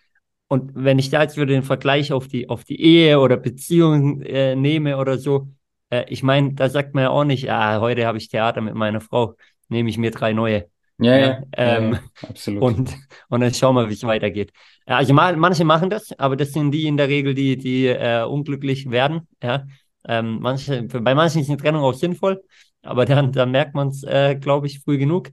und 0.47 0.71
wenn 0.75 0.99
ich 0.99 1.10
da 1.10 1.21
jetzt 1.21 1.38
wieder 1.38 1.45
den 1.45 1.63
Vergleich 1.63 2.12
auf 2.12 2.27
die, 2.27 2.49
auf 2.49 2.63
die 2.63 2.81
Ehe 2.81 3.19
oder 3.19 3.38
Beziehung 3.38 4.21
äh, 4.21 4.55
nehme 4.55 4.97
oder 4.97 5.17
so, 5.17 5.47
äh, 5.89 6.05
ich 6.08 6.23
meine, 6.23 6.53
da 6.53 6.69
sagt 6.69 6.93
man 6.93 7.03
ja 7.03 7.10
auch 7.10 7.23
nicht, 7.23 7.49
ah, 7.49 7.79
heute 7.79 8.05
habe 8.05 8.17
ich 8.17 8.27
Theater 8.27 8.62
mit 8.62 8.75
meiner 8.75 9.01
Frau, 9.01 9.36
nehme 9.69 9.89
ich 9.89 9.97
mir 9.97 10.12
drei 10.12 10.34
neue. 10.34 10.67
Ja, 10.97 11.17
ja, 11.17 11.43
ähm, 11.58 11.93
ja, 11.93 12.29
absolut. 12.29 12.63
Und, 12.63 12.95
und 13.29 13.41
dann 13.41 13.53
schauen 13.53 13.75
wir, 13.75 13.89
wie 13.89 13.93
es 13.93 14.03
weitergeht. 14.03 14.51
Also 14.86 15.13
manche 15.13 15.65
machen 15.65 15.89
das, 15.89 16.17
aber 16.17 16.36
das 16.36 16.51
sind 16.51 16.71
die 16.71 16.88
in 16.88 16.97
der 16.97 17.10
Regel, 17.10 17.34
die, 17.34 17.58
die 17.58 17.88
äh, 17.88 18.23
unglücklich 18.23 18.89
werden. 18.89 19.27
Ja, 19.43 19.65
ähm, 20.08 20.39
manche, 20.41 20.84
bei 20.84 21.15
manchen 21.15 21.41
ist 21.41 21.50
eine 21.50 21.58
Trennung 21.58 21.84
auch 21.84 21.94
sinnvoll, 21.94 22.44
aber 22.82 23.06
dann, 23.06 23.32
dann 23.32 23.52
merkt 23.52 23.76
man 23.76 23.89
es, 23.89 24.04
äh, 24.04 24.36
glaube 24.36 24.68
ich, 24.68 24.80
früh 24.82 24.98
genug. 24.98 25.32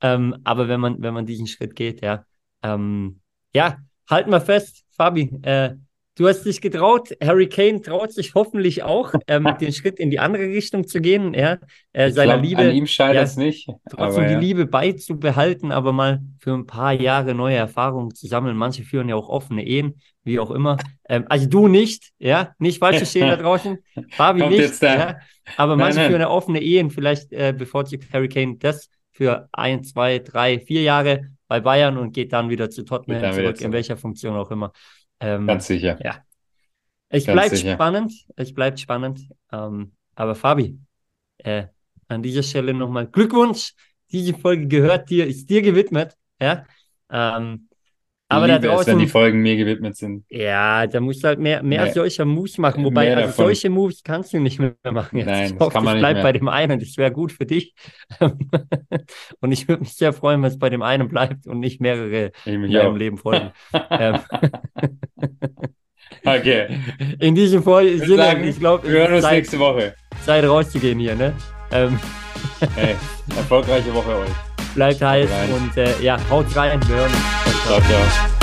Ähm, 0.00 0.36
aber 0.44 0.68
wenn 0.68 0.80
man, 0.80 1.02
wenn 1.02 1.14
man 1.14 1.26
diesen 1.26 1.46
Schritt 1.46 1.74
geht, 1.74 2.02
ja, 2.02 2.24
ähm, 2.62 3.20
ja, 3.54 3.78
halten 4.08 4.30
wir 4.30 4.40
fest, 4.40 4.84
Fabi, 4.90 5.30
äh, 5.42 5.74
Du 6.18 6.26
hast 6.26 6.42
dich 6.42 6.60
getraut, 6.60 7.10
Harry 7.22 7.48
Kane 7.48 7.80
traut 7.80 8.12
sich 8.12 8.34
hoffentlich 8.34 8.82
auch, 8.82 9.14
ähm, 9.28 9.44
den 9.60 9.72
Schritt 9.72 10.00
in 10.00 10.10
die 10.10 10.18
andere 10.18 10.42
Richtung 10.42 10.84
zu 10.84 11.00
gehen, 11.00 11.32
ja, 11.32 11.58
äh, 11.92 12.10
seiner 12.10 12.34
glaub, 12.34 12.44
Liebe. 12.44 12.62
An 12.62 12.74
ihm 12.74 12.88
scheitert 12.88 13.28
es 13.28 13.36
ja, 13.36 13.42
nicht. 13.44 13.68
Trotzdem 13.88 14.26
die 14.26 14.32
ja. 14.32 14.38
Liebe 14.40 14.66
beizubehalten, 14.66 15.70
aber 15.70 15.92
mal 15.92 16.20
für 16.40 16.54
ein 16.54 16.66
paar 16.66 16.92
Jahre 16.92 17.36
neue 17.36 17.54
Erfahrungen 17.54 18.12
zu 18.16 18.26
sammeln. 18.26 18.56
Manche 18.56 18.82
führen 18.82 19.08
ja 19.08 19.14
auch 19.14 19.28
offene 19.28 19.64
Ehen, 19.64 20.00
wie 20.24 20.40
auch 20.40 20.50
immer. 20.50 20.78
Ähm, 21.08 21.24
also 21.28 21.48
du 21.48 21.68
nicht, 21.68 22.10
ja, 22.18 22.52
nicht 22.58 22.80
falsch 22.80 22.96
verstehen 22.96 23.28
da 23.28 23.36
draußen. 23.40 23.78
Fabi 24.10 24.40
Kommt 24.40 24.56
nicht, 24.56 24.82
ja, 24.82 25.18
aber 25.56 25.76
manche 25.76 25.98
nein, 25.98 26.02
nein. 26.02 26.10
führen 26.10 26.20
ja 26.22 26.30
offene 26.30 26.60
Ehen. 26.60 26.90
Vielleicht 26.90 27.32
äh, 27.32 27.54
bevorzugt 27.56 28.12
Harry 28.12 28.28
Kane 28.28 28.56
das 28.58 28.90
für 29.12 29.48
ein, 29.52 29.84
zwei, 29.84 30.18
drei, 30.18 30.58
vier 30.58 30.82
Jahre 30.82 31.28
bei 31.46 31.60
Bayern 31.60 31.96
und 31.96 32.12
geht 32.12 32.32
dann 32.32 32.50
wieder 32.50 32.70
zu 32.70 32.84
Tottenham 32.84 33.20
wieder 33.20 33.32
zurück, 33.32 33.60
in 33.60 33.72
welcher 33.72 33.96
Funktion 33.96 34.34
auch 34.34 34.50
immer. 34.50 34.72
Ähm, 35.20 35.46
Ganz 35.46 35.66
sicher. 35.66 35.98
ja. 36.02 36.24
Bleibt 37.10 37.56
sicher. 37.56 37.74
spannend. 37.74 38.12
Es 38.36 38.52
bleibt 38.52 38.80
spannend. 38.80 39.28
Ähm, 39.52 39.92
aber 40.14 40.34
Fabi, 40.34 40.78
äh, 41.38 41.66
an 42.08 42.22
dieser 42.22 42.42
Stelle 42.42 42.74
nochmal 42.74 43.06
Glückwunsch. 43.06 43.74
Diese 44.10 44.34
Folge 44.34 44.66
gehört 44.66 45.10
dir, 45.10 45.26
ist 45.26 45.48
dir 45.48 45.62
gewidmet. 45.62 46.16
Ja. 46.40 46.64
Ähm, 47.10 47.67
aber 48.30 48.46
ich 48.46 48.52
da 48.52 48.56
liebe 48.56 48.66
es, 48.68 48.72
wenn 48.72 48.84
draußen, 48.84 48.98
die 48.98 49.06
Folgen 49.06 49.40
mir 49.40 49.56
gewidmet 49.56 49.96
sind. 49.96 50.24
ja, 50.28 50.86
da 50.86 51.00
musst 51.00 51.24
du 51.24 51.28
halt 51.28 51.38
mehr, 51.38 51.62
mehr 51.62 51.84
Mehr- 51.84 51.92
solcher 51.92 52.24
Moves 52.26 52.58
machen. 52.58 52.84
Wobei, 52.84 53.08
also 53.14 53.28
davon. 53.28 53.44
solche 53.46 53.70
Moves 53.70 54.02
kannst 54.02 54.32
du 54.34 54.38
nicht 54.40 54.58
mehr 54.58 54.74
machen. 54.90 55.16
Jetzt. 55.18 55.26
Nein, 55.26 55.44
ich 55.46 55.52
das 55.52 55.60
hoffe, 55.60 55.72
kann 55.72 55.84
man 55.84 55.98
bleibt 55.98 56.14
mehr. 56.16 56.22
bei 56.22 56.32
dem 56.32 56.48
einen. 56.48 56.78
Das 56.78 56.96
wäre 56.98 57.10
gut 57.10 57.32
für 57.32 57.46
dich. 57.46 57.74
und 59.40 59.52
ich 59.52 59.66
würde 59.68 59.80
mich 59.80 59.94
sehr 59.94 60.12
freuen, 60.12 60.42
wenn 60.42 60.50
es 60.50 60.58
bei 60.58 60.68
dem 60.70 60.82
einen 60.82 61.08
bleibt 61.08 61.46
und 61.46 61.58
nicht 61.60 61.80
mehrere 61.80 62.32
in 62.44 62.76
auch. 62.76 62.94
Leben 62.94 63.16
folgen. 63.18 63.50
ähm, 63.90 64.18
Okay. 66.24 66.80
in 67.20 67.34
diesem 67.34 67.62
Fall 67.62 67.86
Ich 67.86 68.04
sagen, 68.06 68.44
ich 68.44 68.58
glaube, 68.58 68.88
wir 68.88 69.00
hören 69.00 69.14
uns 69.14 69.22
Zeit, 69.24 69.36
nächste 69.36 69.58
Woche. 69.58 69.94
Zeit 70.24 70.44
rauszugehen 70.44 70.98
hier. 70.98 71.14
Ne? 71.14 71.32
Ähm, 71.70 71.98
Hey, 72.74 72.94
erfolgreiche 73.36 73.92
Woche 73.94 74.16
euch. 74.16 74.47
Bleibt 74.74 75.02
heiß 75.02 75.28
und 75.54 75.76
äh, 75.76 76.00
ja, 76.00 76.16
haut 76.30 76.46
rein. 76.56 76.80
Wir 76.88 76.96
hören 76.96 77.10
uns. 77.10 77.66
Ciao, 77.66 77.80
ciao. 77.80 78.37